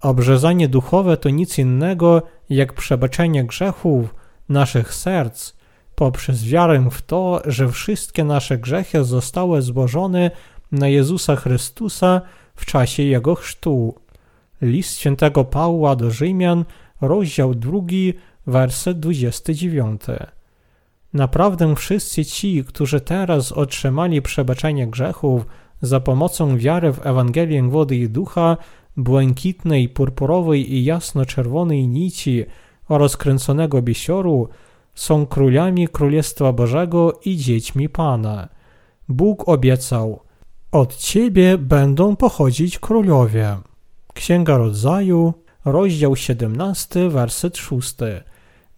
Obrzezanie 0.00 0.68
duchowe 0.68 1.16
to 1.16 1.30
nic 1.30 1.58
innego 1.58 2.22
jak 2.50 2.72
przebaczenie 2.72 3.44
grzechów 3.44 4.14
naszych 4.48 4.94
serc 4.94 5.52
poprzez 5.94 6.44
wiarę 6.44 6.88
w 6.90 7.02
to, 7.02 7.42
że 7.44 7.68
wszystkie 7.68 8.24
nasze 8.24 8.58
grzechy 8.58 9.04
zostały 9.04 9.62
złożone 9.62 10.30
na 10.72 10.88
Jezusa 10.88 11.36
Chrystusa 11.36 12.20
w 12.58 12.66
czasie 12.66 13.02
Jego 13.02 13.34
chrztu. 13.34 13.94
List 14.62 14.98
świętego 14.98 15.44
Pawła 15.44 15.96
do 15.96 16.10
Rzymian, 16.10 16.64
rozdział 17.00 17.54
2, 17.54 17.80
werset 18.46 19.00
29. 19.00 20.00
Naprawdę 21.12 21.76
wszyscy 21.76 22.24
ci, 22.24 22.64
którzy 22.64 23.00
teraz 23.00 23.52
otrzymali 23.52 24.22
przebaczenie 24.22 24.86
grzechów 24.86 25.46
za 25.82 26.00
pomocą 26.00 26.58
wiary 26.58 26.92
w 26.92 27.06
Ewangelię 27.06 27.62
wody 27.62 27.96
i 27.96 28.08
ducha, 28.08 28.56
błękitnej, 28.96 29.88
purpurowej 29.88 30.74
i 30.74 30.84
jasno-czerwonej 30.84 31.88
nici 31.88 32.44
oraz 32.88 33.16
kręconego 33.16 33.82
bisioru, 33.82 34.48
są 34.94 35.26
królami 35.26 35.88
Królestwa 35.88 36.52
Bożego 36.52 37.20
i 37.24 37.36
dziećmi 37.36 37.88
Pana. 37.88 38.48
Bóg 39.08 39.48
obiecał– 39.48 40.20
Od 40.72 40.96
ciebie 40.96 41.58
będą 41.58 42.16
pochodzić 42.16 42.78
królowie. 42.78 43.56
Księga 44.14 44.56
Rodzaju, 44.56 45.34
rozdział 45.64 46.16
17, 46.16 47.08
werset 47.08 47.56
6. 47.56 47.94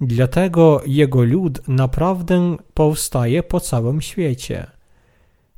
Dlatego 0.00 0.82
jego 0.86 1.22
lud 1.22 1.68
naprawdę 1.68 2.56
powstaje 2.74 3.42
po 3.42 3.60
całym 3.60 4.00
świecie. 4.00 4.66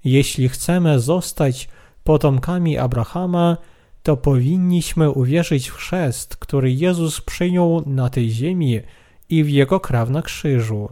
Jeśli 0.04 0.48
chcemy 0.48 1.00
zostać 1.00 1.68
potomkami 2.04 2.78
Abrahama, 2.78 3.56
to 4.02 4.16
powinniśmy 4.16 5.10
uwierzyć 5.10 5.68
w 5.68 5.74
chrzest, 5.74 6.36
który 6.36 6.72
Jezus 6.72 7.20
przyjął 7.20 7.82
na 7.86 8.10
tej 8.10 8.30
ziemi 8.30 8.80
i 9.28 9.44
w 9.44 9.50
jego 9.50 9.80
krew 9.80 10.10
na 10.10 10.22
krzyżu. 10.22 10.88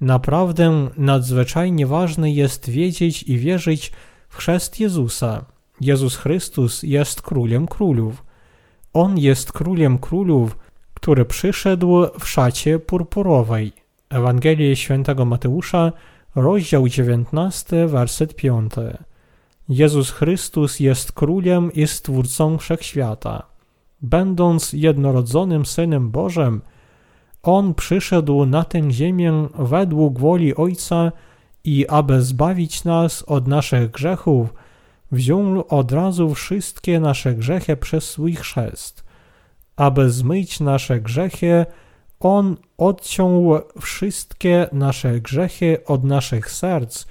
Naprawdę 0.00 0.90
nadzwyczajnie 0.96 1.86
ważne 1.86 2.30
jest 2.30 2.70
wiedzieć 2.70 3.22
i 3.22 3.38
wierzyć 3.38 3.92
w 4.30 4.36
chrzest 4.36 4.80
Jezusa. 4.80 5.44
Jezus 5.80 6.16
Chrystus 6.16 6.82
jest 6.82 7.22
królem 7.22 7.66
królów. 7.66 8.24
On 8.92 9.18
jest 9.18 9.52
królem 9.52 9.98
królów, 9.98 10.56
który 10.94 11.24
przyszedł 11.24 12.06
w 12.20 12.28
szacie 12.28 12.78
purpurowej. 12.78 13.72
Ewangelia 14.10 14.76
Świętego 14.76 15.24
Mateusza, 15.24 15.92
rozdział 16.34 16.88
19, 16.88 17.86
werset 17.86 18.34
5. 18.34 18.72
Jezus 19.68 20.10
Chrystus 20.10 20.80
jest 20.80 21.12
królem 21.12 21.72
i 21.72 21.86
stwórcą 21.86 22.58
wszechświata. 22.58 23.42
Będąc 24.02 24.72
jednorodzonym 24.72 25.66
Synem 25.66 26.10
Bożym, 26.10 26.60
On 27.42 27.74
przyszedł 27.74 28.46
na 28.46 28.64
tę 28.64 28.90
ziemię 28.90 29.48
według 29.58 30.18
woli 30.18 30.56
Ojca 30.56 31.12
i 31.64 31.86
aby 31.88 32.22
zbawić 32.22 32.84
nas 32.84 33.22
od 33.22 33.48
naszych 33.48 33.90
grzechów, 33.90 34.54
wziął 35.12 35.64
od 35.68 35.92
razu 35.92 36.34
wszystkie 36.34 37.00
nasze 37.00 37.34
grzechy 37.34 37.76
przez 37.76 38.04
swój 38.04 38.34
chrzest. 38.34 39.04
Aby 39.76 40.10
zmyć 40.10 40.60
nasze 40.60 41.00
grzechy, 41.00 41.66
On 42.20 42.56
odciął 42.78 43.60
wszystkie 43.80 44.68
nasze 44.72 45.20
grzechy 45.20 45.84
od 45.86 46.04
naszych 46.04 46.50
serc 46.50 47.06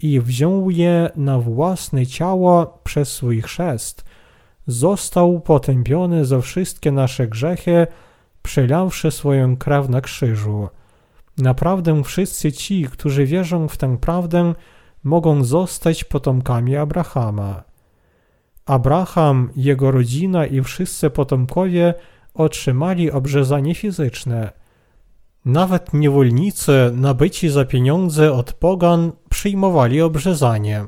i 0.00 0.20
wziął 0.20 0.70
je 0.70 1.10
na 1.16 1.38
własne 1.38 2.06
ciało 2.06 2.78
przez 2.84 3.12
swój 3.12 3.42
chrzest. 3.42 4.04
Został 4.66 5.40
potępiony 5.40 6.24
za 6.24 6.40
wszystkie 6.40 6.92
nasze 6.92 7.28
grzechy, 7.28 7.86
przelawszy 8.42 9.10
swoją 9.10 9.56
krew 9.56 9.88
na 9.88 10.00
krzyżu. 10.00 10.68
Naprawdę 11.38 12.02
wszyscy 12.04 12.52
ci, 12.52 12.84
którzy 12.84 13.26
wierzą 13.26 13.68
w 13.68 13.76
tę 13.76 13.98
prawdę, 13.98 14.54
mogą 15.04 15.44
zostać 15.44 16.04
potomkami 16.04 16.76
Abrahama. 16.76 17.62
Abraham, 18.66 19.50
jego 19.56 19.90
rodzina 19.90 20.46
i 20.46 20.62
wszyscy 20.62 21.10
potomkowie 21.10 21.94
otrzymali 22.34 23.10
obrzezanie 23.10 23.74
fizyczne. 23.74 24.52
Nawet 25.44 25.94
niewolnicy 25.94 26.90
nabyci 26.94 27.48
za 27.48 27.64
pieniądze 27.64 28.32
od 28.32 28.52
pogan 28.52 29.12
przyjmowali 29.30 30.02
obrzezanie. 30.02 30.84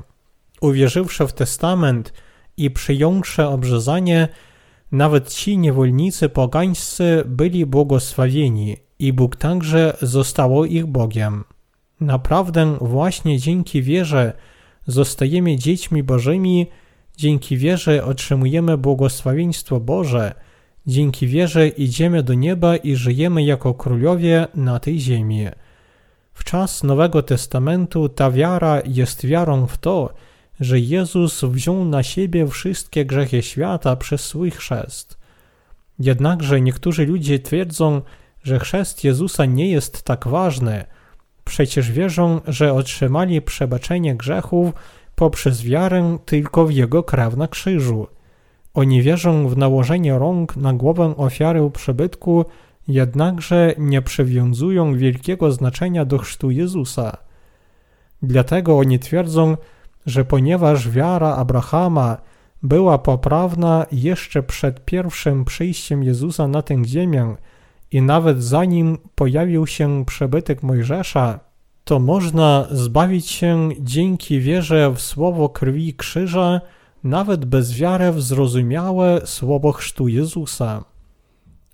Uwierzywszy 0.61 1.27
w 1.27 1.33
testament 1.33 2.13
i 2.57 2.71
przyjąwszy 2.71 3.45
obrzezanie, 3.45 4.27
nawet 4.91 5.33
ci 5.33 5.57
niewolnicy 5.57 6.29
pogańscy 6.29 7.23
byli 7.25 7.65
błogosławieni 7.65 8.86
i 8.99 9.13
Bóg 9.13 9.35
także 9.35 9.97
zostało 10.01 10.65
ich 10.65 10.85
Bogiem. 10.85 11.43
Naprawdę 12.01 12.77
właśnie 12.81 13.39
dzięki 13.39 13.81
wierze 13.81 14.33
zostajemy 14.87 15.57
dziećmi 15.57 16.03
Bożymi, 16.03 16.67
dzięki 17.17 17.57
wierze 17.57 18.05
otrzymujemy 18.05 18.77
błogosławieństwo 18.77 19.79
Boże, 19.79 20.35
dzięki 20.87 21.27
wierze 21.27 21.67
idziemy 21.67 22.23
do 22.23 22.33
nieba 22.33 22.75
i 22.75 22.95
żyjemy 22.95 23.43
jako 23.43 23.73
królowie 23.73 24.47
na 24.55 24.79
tej 24.79 24.99
ziemi. 24.99 25.47
W 26.33 26.43
czas 26.43 26.83
Nowego 26.83 27.23
Testamentu 27.23 28.09
ta 28.09 28.31
wiara 28.31 28.81
jest 28.85 29.25
wiarą 29.25 29.67
w 29.67 29.77
to, 29.77 30.13
że 30.59 30.79
Jezus 30.79 31.43
wziął 31.43 31.85
na 31.85 32.03
siebie 32.03 32.47
wszystkie 32.47 33.05
grzechy 33.05 33.41
świata 33.41 33.95
przez 33.95 34.21
swój 34.21 34.51
chrzest. 34.51 35.17
Jednakże 35.99 36.61
niektórzy 36.61 37.05
ludzie 37.05 37.39
twierdzą, 37.39 38.01
że 38.47 38.59
chrzest 38.59 39.03
Jezusa 39.03 39.45
nie 39.45 39.69
jest 39.69 40.03
tak 40.03 40.27
ważny. 40.27 40.85
Przecież 41.45 41.91
wierzą, 41.91 42.41
że 42.47 42.73
otrzymali 42.73 43.41
przebaczenie 43.41 44.15
grzechów 44.15 44.73
poprzez 45.15 45.63
wiarę 45.63 46.17
tylko 46.25 46.65
w 46.65 46.71
Jego 46.71 47.03
krew 47.03 47.37
na 47.37 47.47
krzyżu. 47.47 48.07
Oni 48.73 49.01
wierzą 49.01 49.49
w 49.49 49.57
nałożenie 49.57 50.19
rąk 50.19 50.55
na 50.55 50.73
głowę 50.73 51.13
ofiary 51.17 51.71
przybytku, 51.73 52.45
jednakże 52.87 53.73
nie 53.77 54.01
przywiązują 54.01 54.97
wielkiego 54.97 55.51
znaczenia 55.51 56.05
do 56.05 56.17
chrztu 56.17 56.51
Jezusa. 56.51 57.17
Dlatego 58.21 58.77
oni 58.77 58.99
twierdzą, 58.99 59.57
że 60.05 60.25
ponieważ 60.25 60.89
wiara 60.89 61.35
Abrahama 61.35 62.17
była 62.63 62.97
poprawna 62.97 63.85
jeszcze 63.91 64.43
przed 64.43 64.85
pierwszym 64.85 65.45
przyjściem 65.45 66.03
Jezusa 66.03 66.47
na 66.47 66.61
tę 66.61 66.85
ziemię 66.85 67.35
i 67.91 68.01
nawet 68.01 68.43
zanim 68.43 68.97
pojawił 69.15 69.67
się 69.67 70.05
przebytek 70.05 70.63
Mojżesza, 70.63 71.39
to 71.83 71.99
można 71.99 72.67
zbawić 72.71 73.27
się 73.29 73.69
dzięki 73.79 74.39
wierze 74.39 74.91
w 74.91 75.01
słowo 75.01 75.49
krwi 75.49 75.93
krzyża, 75.93 76.61
nawet 77.03 77.45
bez 77.45 77.73
wiary 77.73 78.11
w 78.11 78.21
zrozumiałe 78.21 79.21
słowo 79.25 79.71
chrztu 79.71 80.07
Jezusa. 80.07 80.83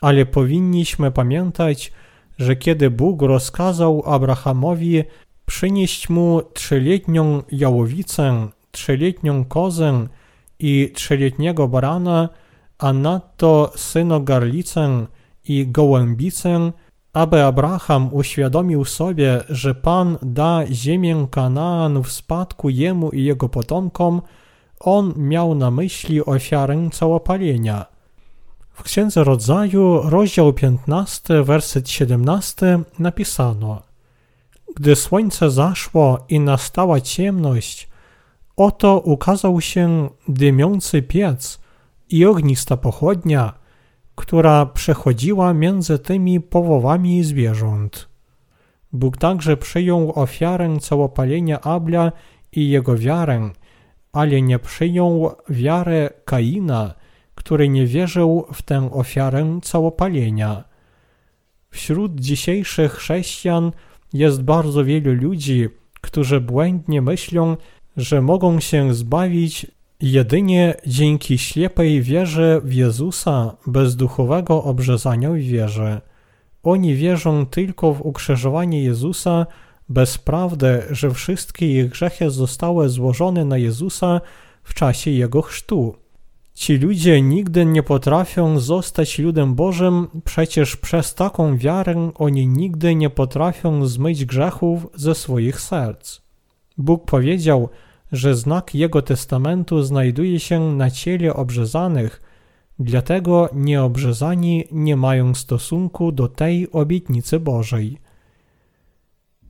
Ale 0.02 0.26
powinniśmy 0.26 1.12
pamiętać, 1.12 1.91
że 2.38 2.56
kiedy 2.56 2.89
Bóg 2.89 3.21
rozkazał 3.21 4.04
Abrahamowi 4.06 5.04
przynieść 5.45 6.10
mu 6.10 6.41
trzyletnią 6.54 7.43
jałowicę, 7.52 8.47
trzyletnią 8.71 9.45
kozę 9.45 10.08
i 10.60 10.91
trzyletniego 10.95 11.67
barana, 11.67 12.30
a 12.78 12.93
nadto 12.93 13.71
synogarlicę 13.76 15.06
i 15.48 15.68
gołębicę, 15.68 16.72
aby 17.14 17.44
Abraham 17.44 18.14
uświadomił 18.14 18.86
sobie, 18.86 19.44
że 19.50 19.76
Pan 19.76 20.18
da 20.22 20.64
ziemię 20.72 21.28
Kanaan 21.32 22.04
w 22.04 22.12
spadku 22.12 22.70
jemu 22.70 23.10
i 23.10 23.24
jego 23.24 23.50
potomkom, 23.50 24.22
on 24.80 25.14
miał 25.18 25.56
na 25.56 25.72
myśli 25.72 26.26
ofiarę 26.26 26.90
całopalenia. 26.92 27.86
W 28.74 28.84
Księdze 28.84 29.24
Rodzaju, 29.24 30.02
rozdział 30.10 30.54
15, 30.54 31.44
werset 31.44 31.90
17 31.90 32.80
napisano 33.00 33.82
Gdy 34.76 34.96
słońce 34.96 35.52
zaszło 35.52 36.26
i 36.30 36.40
nastała 36.40 37.02
ciemność, 37.02 37.90
oto 38.56 39.00
ukazał 39.00 39.62
się 39.62 40.10
dymiący 40.28 41.02
piec 41.02 41.60
i 42.10 42.26
ognista 42.26 42.78
pochodnia, 42.78 43.54
która 44.15 44.65
przechodziła 44.65 45.54
między 45.54 45.99
tymi 45.99 46.41
połowami 46.41 47.23
zwierząt. 47.23 48.10
Bóg 48.93 49.17
także 49.17 49.58
przyjął 49.58 50.12
ofiarę 50.15 50.78
całopalenia 50.80 51.62
Abla 51.62 52.12
i 52.52 52.69
jego 52.69 52.97
wiarę, 52.97 53.49
ale 54.13 54.41
nie 54.41 54.60
przyjął 54.60 55.32
wiarę 55.49 56.10
Kaina, 56.26 56.93
który 57.36 57.69
nie 57.69 57.88
wierzył 57.88 58.45
w 58.54 58.62
tę 58.62 58.91
ofiarę 58.91 59.60
całopalenia. 59.62 60.63
Wśród 61.69 62.19
dzisiejszych 62.19 62.93
chrześcijan 62.93 63.71
jest 64.13 64.43
bardzo 64.43 64.86
wielu 64.86 65.13
ludzi, 65.13 65.67
którzy 66.02 66.41
błędnie 66.41 67.02
myślą, 67.02 67.58
że 67.97 68.21
mogą 68.21 68.60
się 68.60 68.93
zbawić 68.93 69.67
jedynie 70.12 70.76
dzięki 70.88 71.38
ślepej 71.38 72.02
wierze 72.02 72.62
w 72.63 72.74
Jezusa 72.74 73.58
bez 73.68 73.96
duchowego 73.96 74.63
obrzezania 74.63 75.32
w 75.32 75.38
wierze. 75.38 76.02
Oni 76.63 76.96
wierzą 76.96 77.46
tylko 77.46 77.94
w 77.94 78.02
ukrzyżowanie 78.02 78.84
Jezusa 78.84 79.46
bez 79.89 80.18
prawdy, 80.18 80.82
że 80.92 81.12
wszystkie 81.12 81.80
ich 81.80 81.89
grzechy 81.89 82.30
zostały 82.30 82.89
złożone 82.89 83.46
na 83.46 83.58
Jezusa 83.58 84.22
w 84.63 84.74
czasie 84.74 85.12
Jego 85.12 85.42
chrztu. 85.42 85.96
Ci 86.54 86.78
ludzie 86.78 87.22
nigdy 87.22 87.66
nie 87.66 87.84
potrafią 87.84 88.60
zostać 88.60 89.20
ludem 89.20 89.56
Bożym, 89.56 90.08
przecież 90.26 90.76
przez 90.76 91.16
taką 91.16 91.58
wiarę 91.58 92.12
oni 92.16 92.48
nigdy 92.48 92.96
nie 92.96 93.10
potrafią 93.10 93.86
zmyć 93.86 94.26
grzechów 94.26 94.88
ze 94.96 95.16
swoich 95.16 95.62
serc. 95.62 96.22
Bóg 96.78 97.06
powiedział, 97.06 97.70
że 98.13 98.36
znak 98.36 98.76
Jego 98.76 99.02
testamentu 99.02 99.84
znajduje 99.84 100.39
się 100.39 100.60
na 100.60 100.91
ciele 100.91 101.34
obrzezanych, 101.34 102.21
dlatego 102.80 103.49
nieobrzezani 103.54 104.63
nie 104.71 104.95
mają 104.95 105.34
stosunku 105.34 106.12
do 106.12 106.28
tej 106.28 106.71
obietnicy 106.71 107.39
Bożej. 107.39 107.97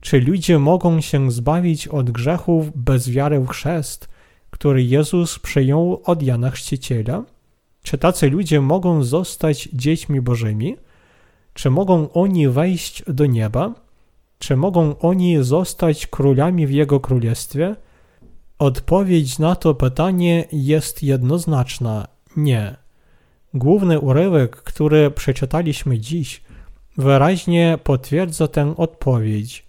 Czy 0.00 0.20
ludzie 0.20 0.58
mogą 0.58 1.00
się 1.00 1.30
zbawić 1.30 1.88
od 1.88 2.10
grzechów 2.10 2.76
bez 2.76 3.10
wiary 3.10 3.40
w 3.40 3.48
chrzest, 3.48 4.08
który 4.50 4.82
Jezus 4.82 5.38
przyjął 5.38 6.02
od 6.04 6.22
Jana 6.22 6.50
Chrzciciela? 6.50 7.24
Czy 7.82 7.98
tacy 7.98 8.30
ludzie 8.30 8.60
mogą 8.60 9.02
zostać 9.02 9.68
dziećmi 9.72 10.20
Bożymi? 10.20 10.76
Czy 11.54 11.70
mogą 11.70 12.12
oni 12.12 12.48
wejść 12.48 13.02
do 13.08 13.26
nieba? 13.26 13.74
Czy 14.38 14.56
mogą 14.56 14.98
oni 14.98 15.44
zostać 15.44 16.06
królami 16.06 16.66
w 16.66 16.70
Jego 16.70 17.00
królestwie? 17.00 17.76
Odpowiedź 18.58 19.38
na 19.38 19.56
to 19.56 19.74
pytanie 19.74 20.44
jest 20.52 21.02
jednoznaczna: 21.02 22.06
nie. 22.36 22.76
Główny 23.54 24.00
urywek, 24.00 24.56
który 24.56 25.10
przeczytaliśmy 25.10 25.98
dziś, 25.98 26.42
wyraźnie 26.98 27.78
potwierdza 27.84 28.48
tę 28.48 28.76
odpowiedź. 28.76 29.66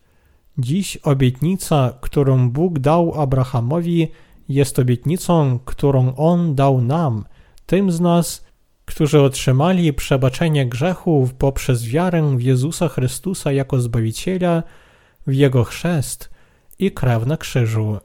Dziś 0.57 0.97
obietnica, 0.97 1.93
którą 2.01 2.49
Bóg 2.49 2.79
dał 2.79 3.21
Abrahamowi, 3.21 4.07
jest 4.49 4.79
obietnicą, 4.79 5.59
którą 5.65 6.15
On 6.15 6.55
dał 6.55 6.81
nam, 6.81 7.25
tym 7.65 7.91
z 7.91 7.99
nas, 8.01 8.45
którzy 8.85 9.21
otrzymali 9.21 9.93
przebaczenie 9.93 10.65
grzechów 10.65 11.33
poprzez 11.33 11.85
wiarę 11.85 12.37
w 12.37 12.41
Jezusa 12.41 12.87
Chrystusa 12.87 13.51
jako 13.51 13.81
Zbawiciela, 13.81 14.63
w 15.27 15.33
Jego 15.33 15.63
chrzest 15.63 16.29
i 16.79 16.91
krew 16.91 17.25
na 17.25 17.37
krzyżu. 17.37 17.97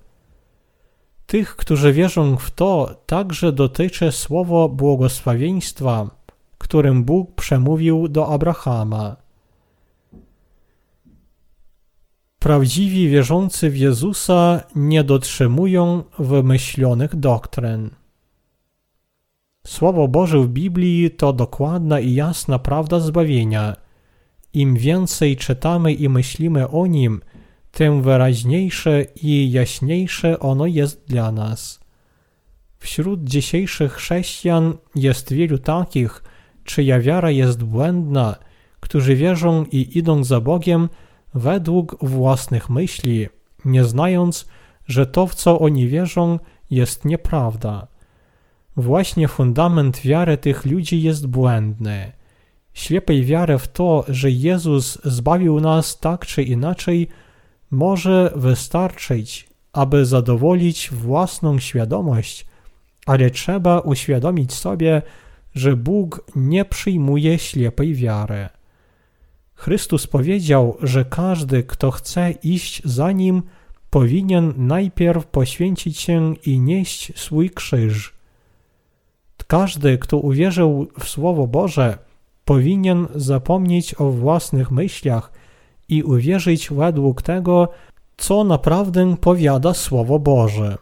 Tych, 1.30 1.56
którzy 1.56 1.92
wierzą 1.92 2.36
w 2.36 2.50
to, 2.50 2.94
także 3.06 3.52
dotyczy 3.52 4.12
słowo 4.12 4.68
błogosławieństwa, 4.68 6.10
którym 6.58 7.04
Bóg 7.04 7.34
przemówił 7.34 8.08
do 8.08 8.28
Abrahama. 8.28 9.16
Prawdziwi 12.38 13.08
wierzący 13.08 13.70
w 13.70 13.76
Jezusa 13.76 14.62
nie 14.74 15.04
dotrzymują 15.04 16.02
wymyślonych 16.18 17.16
doktryn. 17.16 17.90
Słowo 19.66 20.08
Boże 20.08 20.38
w 20.38 20.48
Biblii 20.48 21.10
to 21.10 21.32
dokładna 21.32 22.00
i 22.00 22.14
jasna 22.14 22.58
prawda 22.58 23.00
zbawienia. 23.00 23.76
Im 24.52 24.74
więcej 24.74 25.36
czytamy 25.36 25.92
i 25.92 26.08
myślimy 26.08 26.68
o 26.68 26.86
nim, 26.86 27.20
tym 27.72 28.02
wyraźniejsze 28.02 29.04
i 29.22 29.52
jaśniejsze 29.52 30.40
ono 30.40 30.66
jest 30.66 31.04
dla 31.08 31.32
nas. 31.32 31.80
Wśród 32.78 33.24
dzisiejszych 33.24 33.92
chrześcijan 33.92 34.74
jest 34.94 35.32
wielu 35.32 35.58
takich, 35.58 36.22
czyja 36.64 37.00
wiara 37.00 37.30
jest 37.30 37.64
błędna, 37.64 38.36
którzy 38.80 39.16
wierzą 39.16 39.64
i 39.64 39.98
idą 39.98 40.24
za 40.24 40.40
Bogiem 40.40 40.88
według 41.34 42.04
własnych 42.04 42.70
myśli, 42.70 43.28
nie 43.64 43.84
znając, 43.84 44.48
że 44.86 45.06
to, 45.06 45.26
w 45.26 45.34
co 45.34 45.58
oni 45.58 45.88
wierzą, 45.88 46.38
jest 46.70 47.04
nieprawda. 47.04 47.86
Właśnie 48.76 49.28
fundament 49.28 50.00
wiary 50.00 50.38
tych 50.38 50.64
ludzi 50.64 51.02
jest 51.02 51.26
błędny. 51.26 52.12
Ślepej 52.74 53.24
wiary 53.24 53.58
w 53.58 53.68
to, 53.68 54.04
że 54.08 54.30
Jezus 54.30 54.98
zbawił 55.04 55.60
nas 55.60 55.98
tak 56.00 56.26
czy 56.26 56.42
inaczej, 56.42 57.08
może 57.70 58.32
wystarczyć, 58.36 59.48
aby 59.72 60.06
zadowolić 60.06 60.90
własną 60.92 61.58
świadomość, 61.58 62.46
ale 63.06 63.30
trzeba 63.30 63.80
uświadomić 63.80 64.52
sobie, 64.52 65.02
że 65.54 65.76
Bóg 65.76 66.24
nie 66.36 66.64
przyjmuje 66.64 67.38
ślepej 67.38 67.94
wiary. 67.94 68.48
Chrystus 69.54 70.06
powiedział, 70.06 70.76
że 70.82 71.04
każdy, 71.04 71.62
kto 71.62 71.90
chce 71.90 72.30
iść 72.30 72.82
za 72.84 73.12
Nim, 73.12 73.42
powinien 73.90 74.54
najpierw 74.56 75.26
poświęcić 75.26 75.98
się 75.98 76.34
i 76.46 76.60
nieść 76.60 77.18
swój 77.18 77.50
krzyż. 77.50 78.12
Każdy, 79.46 79.98
kto 79.98 80.16
uwierzył 80.16 80.88
w 81.00 81.08
Słowo 81.08 81.46
Boże, 81.46 81.98
powinien 82.44 83.06
zapomnieć 83.14 83.94
o 83.94 84.10
własnych 84.10 84.70
myślach 84.70 85.32
i 85.90 86.02
uwierzyć 86.02 86.70
według 86.70 87.22
tego, 87.22 87.68
co 88.16 88.44
naprawdę 88.44 89.16
powiada 89.20 89.74
Słowo 89.74 90.18
Boże. 90.18 90.78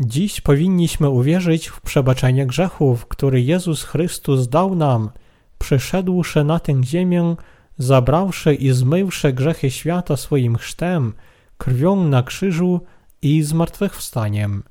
Dziś 0.00 0.40
powinniśmy 0.40 1.10
uwierzyć 1.10 1.68
w 1.68 1.80
przebaczenie 1.80 2.46
grzechów, 2.46 3.06
które 3.06 3.40
Jezus 3.40 3.82
Chrystus 3.82 4.48
dał 4.48 4.74
nam, 4.74 5.10
przyszedłszy 5.58 6.44
na 6.44 6.58
tę 6.58 6.84
ziemię, 6.84 7.36
zabrawszy 7.78 8.54
i 8.54 8.70
zmywszy 8.70 9.32
grzechy 9.32 9.70
świata 9.70 10.16
swoim 10.16 10.56
chrztem, 10.56 11.12
krwią 11.58 12.08
na 12.08 12.22
krzyżu 12.22 12.80
i 13.22 13.42
zmartwychwstaniem. 13.42 14.62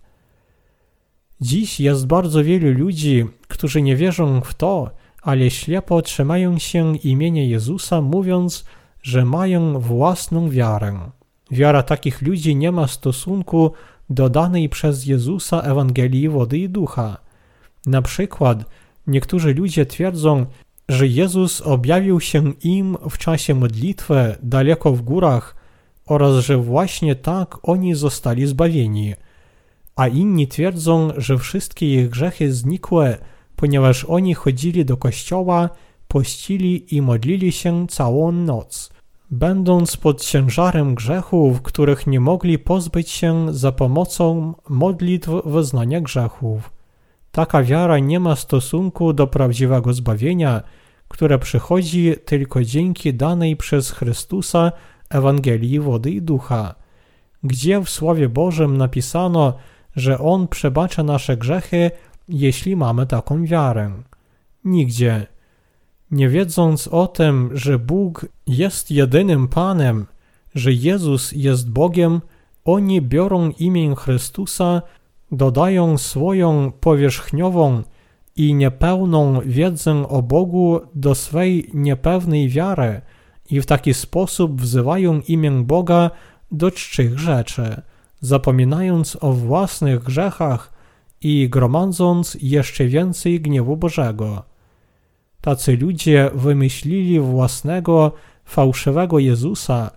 Dziś 1.41 1.79
jest 1.79 2.07
bardzo 2.07 2.43
wielu 2.43 2.79
ludzi, 2.79 3.25
którzy 3.47 3.81
nie 3.81 3.95
wierzą 3.95 4.41
w 4.41 4.53
to, 4.53 4.91
ale 5.21 5.49
ślepo 5.51 6.01
trzymają 6.01 6.59
się 6.59 6.97
imienia 6.97 7.43
Jezusa, 7.43 8.01
mówiąc, 8.01 8.65
że 9.01 9.25
mają 9.25 9.79
własną 9.79 10.49
wiarę. 10.49 10.99
Wiara 11.51 11.83
takich 11.83 12.21
ludzi 12.21 12.55
nie 12.55 12.71
ma 12.71 12.87
stosunku 12.87 13.71
do 14.09 14.29
danej 14.29 14.69
przez 14.69 15.05
Jezusa 15.05 15.61
Ewangelii 15.61 16.29
wody 16.29 16.57
i 16.57 16.69
ducha. 16.69 17.17
Na 17.85 18.01
przykład 18.01 18.65
niektórzy 19.07 19.53
ludzie 19.53 19.85
twierdzą, 19.85 20.45
że 20.89 21.07
Jezus 21.07 21.61
objawił 21.61 22.19
się 22.19 22.53
im 22.63 22.97
w 23.09 23.17
czasie 23.17 23.55
modlitwy 23.55 24.35
daleko 24.43 24.91
w 24.91 25.01
górach 25.01 25.55
oraz 26.05 26.45
że 26.45 26.57
właśnie 26.57 27.15
tak 27.15 27.57
oni 27.63 27.95
zostali 27.95 28.47
zbawieni. 28.47 29.13
A 29.95 30.07
inni 30.07 30.47
twierdzą, 30.47 31.11
że 31.17 31.37
wszystkie 31.37 31.93
ich 31.93 32.09
grzechy 32.09 32.53
znikły, 32.53 33.17
ponieważ 33.55 34.05
oni 34.05 34.33
chodzili 34.33 34.85
do 34.85 34.97
kościoła, 34.97 35.69
pościli 36.11 36.95
i 36.95 37.01
modlili 37.01 37.51
się 37.51 37.87
całą 37.87 38.31
noc, 38.31 38.91
będąc 39.29 39.97
pod 39.97 40.21
ciężarem 40.21 40.95
grzechów, 40.95 41.61
których 41.61 42.07
nie 42.07 42.19
mogli 42.19 42.59
pozbyć 42.59 43.09
się 43.09 43.53
za 43.53 43.71
pomocą 43.71 44.53
modlitw 44.69 45.29
wyznania 45.45 46.01
grzechów. 46.01 46.71
Taka 47.31 47.63
wiara 47.63 47.99
nie 47.99 48.19
ma 48.19 48.35
stosunku 48.35 49.13
do 49.13 49.27
prawdziwego 49.27 49.93
zbawienia, 49.93 50.61
które 51.07 51.39
przychodzi 51.39 52.13
tylko 52.25 52.63
dzięki 52.63 53.13
danej 53.13 53.55
przez 53.55 53.91
Chrystusa 53.91 54.71
Ewangelii 55.09 55.79
wody 55.79 56.11
i 56.11 56.21
ducha, 56.21 56.75
gdzie 57.43 57.81
w 57.81 57.89
Słowie 57.89 58.29
Bożym 58.29 58.77
napisano, 58.77 59.53
że 59.95 60.19
On 60.19 60.47
przebacza 60.47 61.03
nasze 61.03 61.37
grzechy, 61.37 61.91
jeśli 62.29 62.75
mamy 62.75 63.07
taką 63.07 63.45
wiarę. 63.45 63.91
Nigdzie. 64.63 65.27
Nie 66.11 66.29
wiedząc 66.29 66.87
o 66.87 67.07
tym, 67.07 67.49
że 67.53 67.79
Bóg 67.79 68.25
jest 68.47 68.91
jedynym 68.91 69.47
Panem, 69.47 70.05
że 70.55 70.73
Jezus 70.73 71.31
jest 71.31 71.71
Bogiem, 71.71 72.21
oni 72.65 73.01
biorą 73.01 73.49
imię 73.59 73.95
Chrystusa, 73.95 74.81
dodają 75.31 75.97
swoją 75.97 76.71
powierzchniową 76.71 77.83
i 78.35 78.53
niepełną 78.53 79.41
wiedzę 79.45 80.07
o 80.09 80.21
Bogu 80.21 80.79
do 80.95 81.15
swej 81.15 81.69
niepewnej 81.73 82.49
wiary 82.49 83.01
i 83.49 83.61
w 83.61 83.65
taki 83.65 83.93
sposób 83.93 84.61
wzywają 84.61 85.21
imię 85.27 85.51
Boga 85.51 86.11
do 86.51 86.71
czczych 86.71 87.19
rzeczy, 87.19 87.81
zapominając 88.21 89.17
o 89.21 89.33
własnych 89.33 90.03
grzechach 90.03 90.73
i 91.21 91.49
gromadząc 91.49 92.37
jeszcze 92.41 92.85
więcej 92.85 93.41
gniewu 93.41 93.77
Bożego. 93.77 94.50
Tacy 95.41 95.77
ludzie 95.77 96.31
wymyślili 96.33 97.19
własnego 97.19 98.11
fałszywego 98.45 99.19
Jezusa 99.19 99.91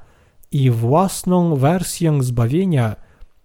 i 0.51 0.71
własną 0.71 1.57
wersję 1.57 2.23
zbawienia 2.23 2.97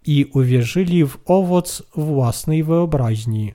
i 0.06 0.26
uwierzyli 0.34 1.06
w 1.06 1.18
owoc 1.26 1.84
własnej 1.96 2.64
wyobraźni. 2.64 3.54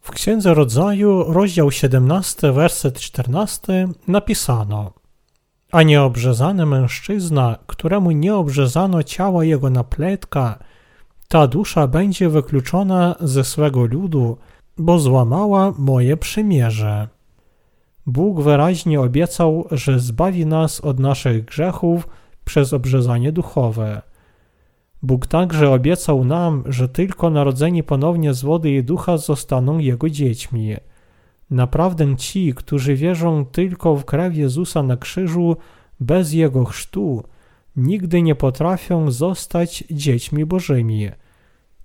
W 0.00 0.10
Księdze 0.10 0.54
Rodzaju, 0.54 1.32
rozdział 1.32 1.70
17, 1.70 2.52
werset 2.52 3.00
14 3.00 3.88
napisano 4.08 4.92
A 5.72 5.82
nieobrzezany 5.82 6.66
mężczyzna, 6.66 7.58
któremu 7.66 8.10
nie 8.10 8.34
obrzezano 8.34 9.02
ciała 9.02 9.44
jego 9.44 9.70
na 9.70 9.84
pletka, 9.84 10.58
ta 11.28 11.46
dusza 11.46 11.86
będzie 11.86 12.28
wykluczona 12.28 13.14
ze 13.20 13.44
swego 13.44 13.84
ludu, 13.86 14.38
bo 14.78 14.98
złamała 14.98 15.72
moje 15.78 16.16
przymierze. 16.16 17.08
Bóg 18.06 18.40
wyraźnie 18.40 19.00
obiecał, 19.00 19.66
że 19.70 20.00
zbawi 20.00 20.46
nas 20.46 20.80
od 20.80 20.98
naszych 20.98 21.44
grzechów 21.44 22.08
przez 22.44 22.72
obrzezanie 22.72 23.32
duchowe. 23.32 24.02
Bóg 25.02 25.26
także 25.26 25.70
obiecał 25.70 26.24
nam, 26.24 26.64
że 26.66 26.88
tylko 26.88 27.30
narodzeni 27.30 27.82
ponownie 27.82 28.34
z 28.34 28.42
wody 28.42 28.70
i 28.70 28.84
ducha 28.84 29.16
zostaną 29.16 29.78
Jego 29.78 30.10
dziećmi. 30.10 30.76
Naprawdę 31.50 32.16
ci, 32.16 32.54
którzy 32.54 32.94
wierzą 32.94 33.44
tylko 33.44 33.96
w 33.96 34.04
krew 34.04 34.36
Jezusa 34.36 34.82
na 34.82 34.96
krzyżu 34.96 35.56
bez 36.00 36.32
Jego 36.32 36.64
chrztu, 36.64 37.22
nigdy 37.76 38.22
nie 38.22 38.34
potrafią 38.34 39.10
zostać 39.10 39.84
dziećmi 39.90 40.46
Bożymi. 40.46 41.08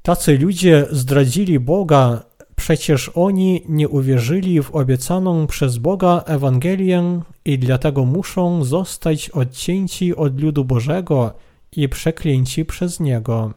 Tacy 0.01 0.37
ludzie 0.37 0.87
zdradzili 0.91 1.59
Boga, 1.59 2.23
przecież 2.57 3.11
oni 3.15 3.61
nie 3.69 3.89
uwierzyli 3.89 4.63
w 4.63 4.75
obiecaną 4.75 5.47
przez 5.47 5.77
Boga 5.77 6.23
Ewangelię 6.25 7.21
i 7.45 7.59
dlatego 7.59 8.05
muszą 8.05 8.63
zostać 8.63 9.29
odcięci 9.29 10.15
od 10.15 10.41
ludu 10.41 10.65
Bożego 10.65 11.33
i 11.75 11.89
przeklęci 11.89 12.65
przez 12.65 12.99
Niego. 12.99 13.53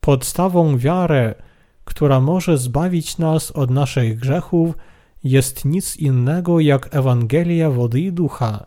Podstawą 0.00 0.78
wiary, 0.78 1.34
która 1.84 2.20
może 2.20 2.58
zbawić 2.58 3.18
nas 3.18 3.50
od 3.50 3.70
naszych 3.70 4.18
grzechów, 4.18 4.74
jest 5.24 5.64
nic 5.64 5.96
innego 5.96 6.60
jak 6.60 6.94
Ewangelia 6.94 7.70
wody 7.70 8.00
i 8.00 8.12
ducha. 8.12 8.66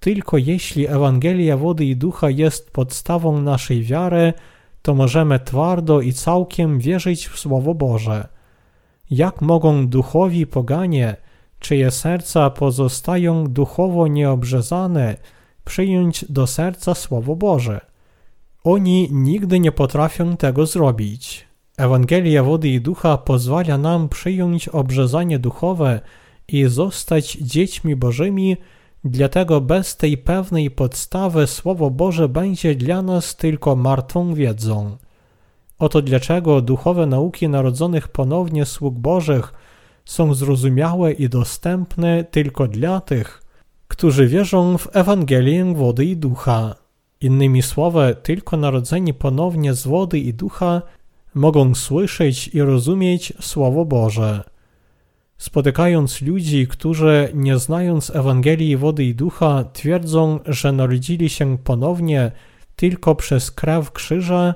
Tylko 0.00 0.38
jeśli 0.38 0.86
Ewangelia 0.86 1.56
wody 1.56 1.84
i 1.84 1.96
ducha 1.96 2.30
jest 2.30 2.70
podstawą 2.70 3.42
naszej 3.42 3.82
wiary, 3.82 4.32
to 4.82 4.94
możemy 4.94 5.40
twardo 5.40 6.00
i 6.00 6.12
całkiem 6.12 6.78
wierzyć 6.78 7.28
w 7.28 7.38
Słowo 7.38 7.74
Boże. 7.74 8.33
Jak 9.10 9.42
mogą 9.42 9.88
duchowi 9.88 10.46
poganie, 10.46 11.16
czyje 11.58 11.90
serca 11.90 12.50
pozostają 12.50 13.46
duchowo 13.46 14.06
nieobrzezane, 14.06 15.16
przyjąć 15.64 16.24
do 16.28 16.46
serca 16.46 16.94
Słowo 16.94 17.36
Boże? 17.36 17.80
Oni 18.64 19.08
nigdy 19.12 19.60
nie 19.60 19.72
potrafią 19.72 20.36
tego 20.36 20.66
zrobić. 20.66 21.46
Ewangelia 21.76 22.42
wody 22.42 22.68
i 22.68 22.80
ducha 22.80 23.18
pozwala 23.18 23.78
nam 23.78 24.08
przyjąć 24.08 24.68
obrzezanie 24.68 25.38
duchowe 25.38 26.00
i 26.48 26.64
zostać 26.64 27.32
dziećmi 27.32 27.96
Bożymi, 27.96 28.56
dlatego 29.04 29.60
bez 29.60 29.96
tej 29.96 30.18
pewnej 30.18 30.70
podstawy 30.70 31.46
Słowo 31.46 31.90
Boże 31.90 32.28
będzie 32.28 32.74
dla 32.74 33.02
nas 33.02 33.36
tylko 33.36 33.76
martwą 33.76 34.34
wiedzą. 34.34 34.96
Oto 35.84 36.02
dlaczego 36.02 36.60
duchowe 36.60 37.06
nauki 37.06 37.48
narodzonych 37.48 38.08
ponownie 38.08 38.64
sług 38.64 38.94
Bożych 38.94 39.54
są 40.04 40.34
zrozumiałe 40.34 41.12
i 41.12 41.28
dostępne 41.28 42.24
tylko 42.24 42.68
dla 42.68 43.00
tych, 43.00 43.42
którzy 43.88 44.28
wierzą 44.28 44.78
w 44.78 44.96
Ewangelię 44.96 45.74
wody 45.74 46.04
i 46.04 46.16
ducha. 46.16 46.74
Innymi 47.20 47.62
słowy, 47.62 48.16
tylko 48.22 48.56
narodzeni 48.56 49.14
ponownie 49.14 49.74
z 49.74 49.86
wody 49.86 50.18
i 50.18 50.34
ducha 50.34 50.82
mogą 51.34 51.74
słyszeć 51.74 52.48
i 52.48 52.62
rozumieć 52.62 53.32
Słowo 53.40 53.84
Boże. 53.84 54.44
Spotykając 55.38 56.22
ludzi, 56.22 56.66
którzy 56.66 57.28
nie 57.34 57.58
znając 57.58 58.10
Ewangelii 58.10 58.76
wody 58.76 59.04
i 59.04 59.14
ducha 59.14 59.64
twierdzą, 59.72 60.40
że 60.46 60.72
narodzili 60.72 61.28
się 61.28 61.58
ponownie 61.58 62.32
tylko 62.76 63.14
przez 63.14 63.50
krew 63.50 63.92
krzyża 63.92 64.54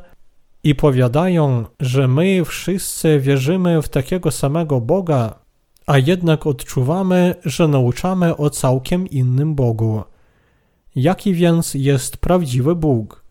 i 0.64 0.74
powiadają, 0.74 1.64
że 1.80 2.08
my 2.08 2.44
wszyscy 2.44 3.20
wierzymy 3.20 3.82
w 3.82 3.88
takiego 3.88 4.30
samego 4.30 4.80
Boga, 4.80 5.38
a 5.86 5.98
jednak 5.98 6.46
odczuwamy, 6.46 7.34
że 7.44 7.68
nauczamy 7.68 8.36
o 8.36 8.50
całkiem 8.50 9.06
innym 9.06 9.54
Bogu. 9.54 10.02
Jaki 10.94 11.34
więc 11.34 11.74
jest 11.74 12.16
prawdziwy 12.16 12.74
Bóg? 12.74 13.24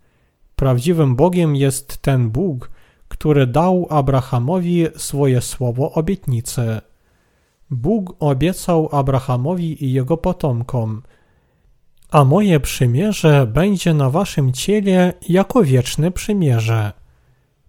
Prawdziwym 0.56 1.16
Bogiem 1.16 1.56
jest 1.56 1.98
ten 1.98 2.30
Bóg, 2.30 2.72
który 3.08 3.48
dał 3.48 3.88
Abrahamowi 3.90 4.88
swoje 4.96 5.42
słowo 5.42 5.92
obietnicy. 5.92 6.82
Bóg 7.70 8.16
obiecał 8.20 8.90
Abrahamowi 8.92 9.86
i 9.86 9.94
jego 9.94 10.18
potomkom, 10.18 11.02
a 12.12 12.24
moje 12.24 12.60
przymierze 12.60 13.48
będzie 13.48 13.94
na 13.94 14.10
waszym 14.10 14.54
ciele 14.54 15.13
jako 15.30 15.63
wieczne 15.63 16.12
przymierze. 16.12 16.94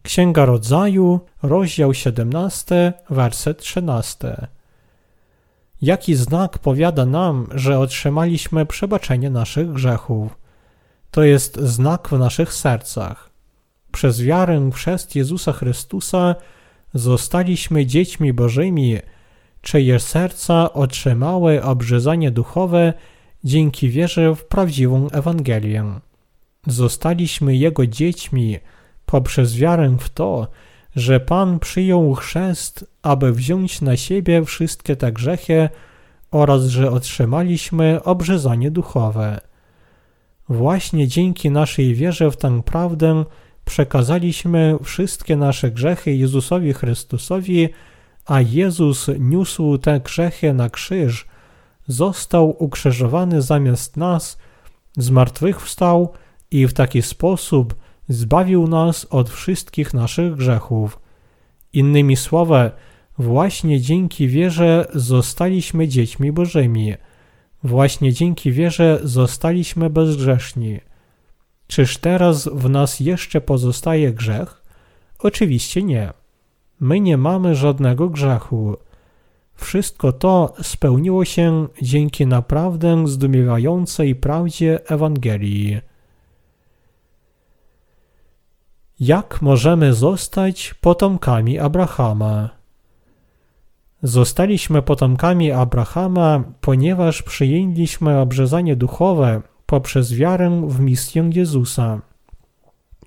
Księga 0.08 0.44
Rodzaju, 0.44 1.20
rozdział 1.42 1.94
17, 1.94 2.92
werset 3.10 3.58
13. 3.58 4.46
Jaki 5.82 6.14
znak 6.14 6.58
powiada 6.58 7.06
nam, 7.06 7.46
że 7.54 7.78
otrzymaliśmy 7.78 8.66
przebaczenie 8.66 9.30
naszych 9.30 9.72
grzechów? 9.72 10.38
To 11.10 11.22
jest 11.22 11.56
znak 11.60 12.08
w 12.08 12.18
naszych 12.18 12.54
sercach. 12.54 13.30
Przez 13.92 14.22
wiarę 14.22 14.60
w 14.60 14.74
chrzest 14.74 15.16
Jezusa 15.16 15.52
Chrystusa 15.52 16.34
zostaliśmy 16.94 17.86
dziećmi 17.86 18.32
Bożymi, 18.32 18.98
czyje 19.62 20.00
serca 20.00 20.72
otrzymały 20.72 21.62
obrzezanie 21.62 22.30
duchowe 22.30 22.92
dzięki 23.44 23.88
wierze 23.88 24.34
w 24.34 24.44
prawdziwą 24.44 25.08
Ewangelię. 25.10 25.84
Zostaliśmy 26.66 27.56
Jego 27.56 27.86
dziećmi 27.86 28.58
poprzez 29.08 29.56
wiarę 29.56 29.96
w 30.00 30.08
to, 30.08 30.48
że 30.96 31.20
Pan 31.20 31.58
przyjął 31.58 32.14
chrzest, 32.14 32.90
aby 33.02 33.32
wziąć 33.32 33.80
na 33.80 33.96
siebie 33.96 34.44
wszystkie 34.44 34.96
te 34.96 35.12
grzechy 35.12 35.68
oraz 36.30 36.64
że 36.64 36.90
otrzymaliśmy 36.90 38.02
obrzezanie 38.04 38.70
duchowe. 38.70 39.40
Właśnie 40.48 41.08
dzięki 41.08 41.50
naszej 41.50 41.94
wierze 41.94 42.30
w 42.30 42.36
tę 42.36 42.62
prawdę 42.62 43.24
przekazaliśmy 43.64 44.78
wszystkie 44.82 45.36
nasze 45.36 45.70
grzechy 45.70 46.14
Jezusowi 46.14 46.72
Chrystusowi, 46.72 47.68
a 48.26 48.40
Jezus 48.40 49.10
niósł 49.18 49.78
te 49.78 50.00
grzechy 50.00 50.54
na 50.54 50.70
krzyż, 50.70 51.26
został 51.86 52.64
ukrzyżowany 52.64 53.42
zamiast 53.42 53.96
nas, 53.96 54.38
zmartwychwstał 54.96 56.12
i 56.50 56.66
w 56.66 56.72
taki 56.72 57.02
sposób 57.02 57.74
zbawił 58.08 58.68
nas 58.68 59.06
od 59.10 59.30
wszystkich 59.30 59.94
naszych 59.94 60.34
grzechów. 60.34 60.98
Innymi 61.72 62.16
słowy, 62.16 62.70
właśnie 63.18 63.80
dzięki 63.80 64.28
wierze 64.28 64.86
zostaliśmy 64.94 65.88
dziećmi 65.88 66.32
Bożymi. 66.32 66.94
Właśnie 67.64 68.12
dzięki 68.12 68.52
wierze 68.52 69.00
zostaliśmy 69.02 69.90
bezgrzeszni. 69.90 70.80
Czyż 71.66 71.98
teraz 71.98 72.48
w 72.48 72.70
nas 72.70 73.00
jeszcze 73.00 73.40
pozostaje 73.40 74.12
grzech? 74.12 74.62
Oczywiście 75.18 75.82
nie. 75.82 76.12
My 76.80 77.00
nie 77.00 77.16
mamy 77.16 77.54
żadnego 77.54 78.08
grzechu. 78.08 78.76
Wszystko 79.54 80.12
to 80.12 80.54
spełniło 80.62 81.24
się 81.24 81.68
dzięki 81.82 82.26
naprawdę 82.26 83.06
zdumiewającej 83.06 84.14
prawdzie 84.14 84.90
Ewangelii. 84.90 85.80
Jak 89.00 89.42
możemy 89.42 89.94
zostać 89.94 90.74
potomkami 90.74 91.58
Abrahama? 91.58 92.50
Zostaliśmy 94.02 94.82
potomkami 94.82 95.52
Abrahama, 95.52 96.44
ponieważ 96.60 97.22
przyjęliśmy 97.22 98.18
obrzezanie 98.18 98.76
duchowe 98.76 99.42
poprzez 99.66 100.14
wiarę 100.14 100.62
w 100.68 100.80
misję 100.80 101.30
Jezusa, 101.34 102.00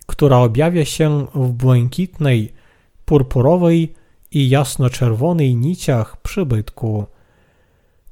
która 0.07 0.37
objawia 0.37 0.85
się 0.85 1.27
w 1.35 1.51
błękitnej, 1.51 2.53
purpurowej 3.05 3.93
i 4.31 4.49
jasno-czerwonej 4.49 5.55
niciach 5.55 6.21
przybytku. 6.21 7.05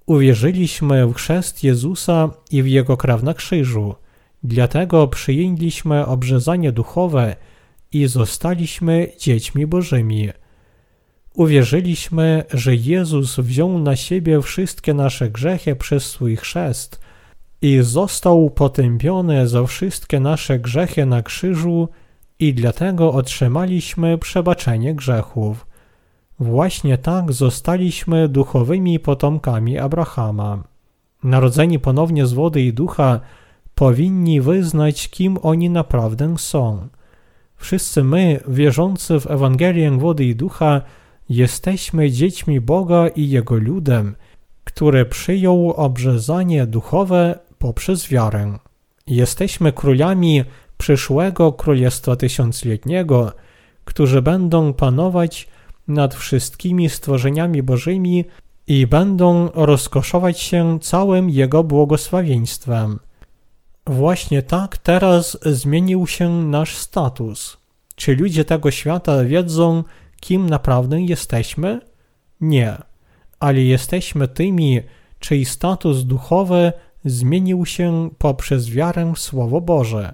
Uwierzyliśmy 0.06 1.08
w 1.08 1.14
chrzest 1.14 1.64
Jezusa 1.64 2.30
i 2.52 2.64
w 2.64 2.68
Jego 2.68 2.98
krew 2.98 3.24
na 3.24 3.34
krzyżu, 3.34 3.96
dlatego 4.44 5.08
przyjęliśmy 5.08 6.06
obrzezanie 6.06 6.72
duchowe 6.72 7.36
i 7.92 8.08
zostaliśmy 8.08 9.12
dziećmi 9.20 9.68
Bożymi. 9.68 10.30
Uwierzyliśmy, 11.34 12.44
że 12.54 12.76
Jezus 12.76 13.40
wziął 13.40 13.80
na 13.80 13.96
siebie 13.96 14.42
wszystkie 14.42 14.94
nasze 14.94 15.30
grzechy 15.30 15.76
przez 15.76 16.06
swój 16.06 16.36
chrzest 16.36 17.00
i 17.62 17.80
został 17.82 18.50
potępiony 18.50 19.48
za 19.48 19.66
wszystkie 19.66 20.20
nasze 20.20 20.60
grzechy 20.60 21.06
na 21.06 21.24
krzyżu 21.24 21.90
i 22.40 22.54
dlatego 22.54 23.14
otrzymaliśmy 23.14 24.18
przebaczenie 24.18 24.96
grzechów. 24.96 25.68
Właśnie 26.40 26.98
tak 26.98 27.34
zostaliśmy 27.34 28.30
duchowymi 28.30 29.00
potomkami 29.00 29.78
Abrahama. 29.78 30.64
Narodzeni 31.24 31.80
ponownie 31.80 32.26
z 32.26 32.34
wody 32.34 32.62
i 32.62 32.74
ducha, 32.74 33.20
powinni 33.76 34.42
wyznać, 34.42 35.10
kim 35.10 35.38
oni 35.42 35.70
naprawdę 35.70 36.38
są. 36.38 36.88
Wszyscy 37.60 38.04
my, 38.04 38.40
wierzący 38.48 39.20
w 39.20 39.32
Ewangelię 39.32 39.92
wody 39.92 40.26
i 40.26 40.36
ducha, 40.36 40.82
jesteśmy 41.30 42.12
dziećmi 42.12 42.62
Boga 42.62 43.08
i 43.08 43.30
Jego 43.30 43.56
ludem, 43.56 44.16
które 44.64 45.06
przyjął 45.06 45.72
obrzezanie 45.72 46.66
duchowe 46.68 47.40
poprzez 47.58 48.08
wiarę. 48.08 48.58
Jesteśmy 49.08 49.74
królami 49.74 50.44
przyszłego 50.78 51.54
Królestwa 51.54 52.16
Tysiącletniego, 52.16 53.32
którzy 53.86 54.22
będą 54.22 54.74
panować 54.74 55.48
nad 55.88 56.16
wszystkimi 56.16 56.90
stworzeniami 56.90 57.64
Bożymi 57.64 58.26
i 58.68 58.88
będą 58.88 59.50
rozkoszować 59.54 60.40
się 60.40 60.80
całym 60.80 61.30
Jego 61.30 61.64
błogosławieństwem. 61.64 63.00
Właśnie 63.90 64.42
tak 64.42 64.78
teraz 64.78 65.38
zmienił 65.46 66.08
się 66.08 66.30
nasz 66.30 66.76
status. 66.76 67.58
Czy 67.96 68.16
ludzie 68.16 68.46
tego 68.46 68.72
świata 68.72 69.24
wiedzą, 69.24 69.84
kim 70.20 70.50
naprawdę 70.50 71.02
jesteśmy? 71.02 71.82
Nie, 72.42 72.78
ale 73.40 73.62
jesteśmy 73.62 74.28
tymi, 74.28 74.82
czyj 75.20 75.46
status 75.46 76.04
duchowy 76.04 76.74
zmienił 77.06 77.66
się 77.66 78.10
poprzez 78.18 78.70
wiarę 78.70 79.14
w 79.16 79.20
Słowo 79.20 79.62
Boże. 79.62 80.14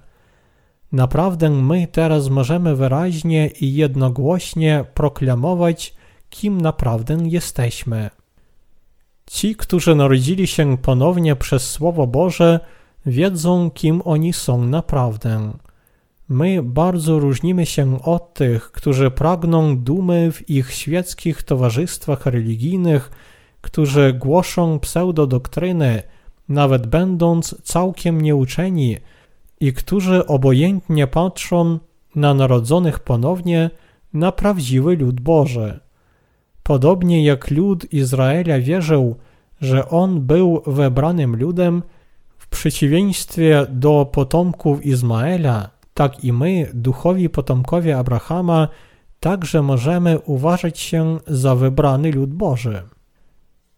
Naprawdę 0.92 1.50
my 1.50 1.88
teraz 1.88 2.30
możemy 2.30 2.76
wyraźnie 2.76 3.48
i 3.48 3.74
jednogłośnie 3.74 4.86
proklamować, 4.94 5.94
kim 6.30 6.62
naprawdę 6.62 7.18
jesteśmy. 7.24 8.10
Ci, 9.26 9.56
którzy 9.56 9.96
narodzili 9.96 10.48
się 10.48 10.78
ponownie 10.78 11.36
przez 11.36 11.70
Słowo 11.72 12.08
Boże, 12.08 12.60
wiedzą, 13.06 13.72
kim 13.72 14.02
oni 14.06 14.34
są 14.34 14.66
naprawdę. 14.66 15.52
My 16.30 16.64
bardzo 16.64 17.20
różnimy 17.20 17.66
się 17.66 18.04
od 18.04 18.34
tych, 18.34 18.72
którzy 18.72 19.12
pragną 19.12 19.78
dumy 19.78 20.32
w 20.32 20.50
ich 20.50 20.74
świeckich 20.74 21.44
towarzystwach 21.44 22.26
religijnych, 22.26 23.12
którzy 23.62 24.14
głoszą 24.14 24.80
pseudodoktryny, 24.80 26.04
nawet 26.50 26.88
będąc 26.88 27.56
całkiem 27.64 28.22
nieuczeni, 28.22 28.98
i 29.60 29.74
którzy 29.74 30.26
obojętnie 30.26 31.08
patrzą 31.08 31.80
na 32.16 32.34
narodzonych 32.34 33.00
ponownie 33.00 33.70
na 34.14 34.32
prawdziwy 34.32 34.96
lud 34.96 35.20
Boży. 35.22 35.80
Podobnie 36.64 37.26
jak 37.26 37.52
lud 37.52 37.94
Izraela 37.94 38.60
wierzył, 38.60 39.16
że 39.62 39.90
on 39.90 40.22
był 40.22 40.62
wybranym 40.68 41.36
ludem, 41.36 41.84
przeciwieństwie 42.56 43.66
do 43.70 44.10
potomków 44.12 44.86
Izmaela, 44.86 45.70
tak 45.94 46.24
i 46.24 46.34
my, 46.34 46.72
duchowi 46.74 47.30
potomkowie 47.30 47.98
Abrahama, 47.98 48.68
także 49.20 49.62
możemy 49.62 50.20
uważać 50.20 50.80
się 50.80 51.20
za 51.28 51.56
wybrany 51.56 52.12
lud 52.12 52.34
Boży. 52.34 52.82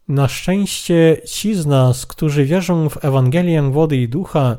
Na 0.07 0.27
szczęście 0.27 1.17
ci 1.25 1.55
z 1.55 1.65
nas, 1.65 2.05
którzy 2.05 2.45
wierzą 2.45 2.89
w 2.89 3.05
Ewangelię 3.05 3.61
wody 3.61 3.97
i 3.97 4.09
ducha, 4.09 4.57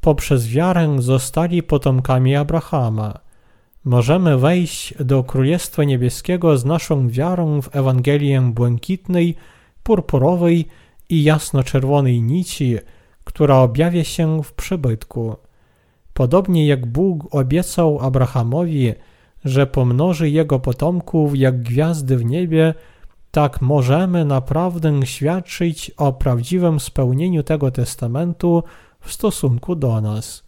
poprzez 0.00 0.48
wiarę 0.48 0.96
zostali 0.98 1.62
potomkami 1.62 2.36
Abrahama. 2.36 3.18
Możemy 3.84 4.38
wejść 4.38 4.94
do 5.00 5.24
Królestwa 5.24 5.84
Niebieskiego 5.84 6.58
z 6.58 6.64
naszą 6.64 7.08
wiarą 7.08 7.62
w 7.62 7.76
Ewangelię 7.76 8.40
błękitnej, 8.40 9.34
purpurowej 9.82 10.68
i 11.08 11.22
jasno-czerwonej 11.22 12.22
nici, 12.22 12.78
która 13.28 13.56
objawia 13.56 14.04
się 14.04 14.42
w 14.42 14.52
przybytku. 14.52 15.36
Podobnie 16.14 16.66
jak 16.66 16.86
Bóg 16.86 17.34
obiecał 17.34 17.98
Abrahamowi, 18.00 18.92
że 19.44 19.66
pomnoży 19.66 20.30
jego 20.30 20.58
potomków 20.60 21.38
jak 21.38 21.62
gwiazdy 21.62 22.16
w 22.16 22.24
niebie, 22.24 22.74
tak 23.30 23.60
możemy 23.60 24.24
naprawdę 24.24 25.06
świadczyć 25.06 25.90
o 25.90 26.12
prawdziwym 26.12 26.80
spełnieniu 26.80 27.42
tego 27.42 27.70
testamentu 27.70 28.62
w 29.00 29.12
stosunku 29.12 29.74
do 29.74 30.00
nas. 30.00 30.42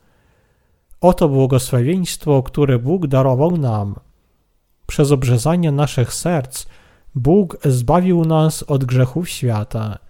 Oto 1.00 1.28
błogosławieństwo, 1.28 2.42
które 2.42 2.78
Bóg 2.78 3.06
darował 3.06 3.56
nam. 3.56 3.94
Przez 4.86 5.12
obrzezanie 5.12 5.72
naszych 5.72 6.14
serc 6.14 6.66
Bóg 7.14 7.58
zbawił 7.64 8.24
nas 8.24 8.62
od 8.62 8.84
grzechów 8.84 9.28
świata. 9.28 10.09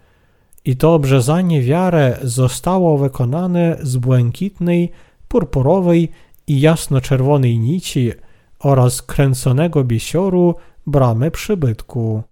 I 0.64 0.76
to 0.76 0.94
obrzezanie 0.94 1.62
wiarę 1.62 2.18
zostało 2.22 2.98
wykonane 2.98 3.76
z 3.82 3.96
błękitnej, 3.96 4.90
purpurowej 5.28 6.08
i 6.46 6.60
jasno-czerwonej 6.60 7.58
nici 7.58 8.12
oraz 8.58 9.02
kręconego 9.02 9.84
biesioru 9.84 10.54
bramy 10.86 11.30
przybytku. 11.30 12.22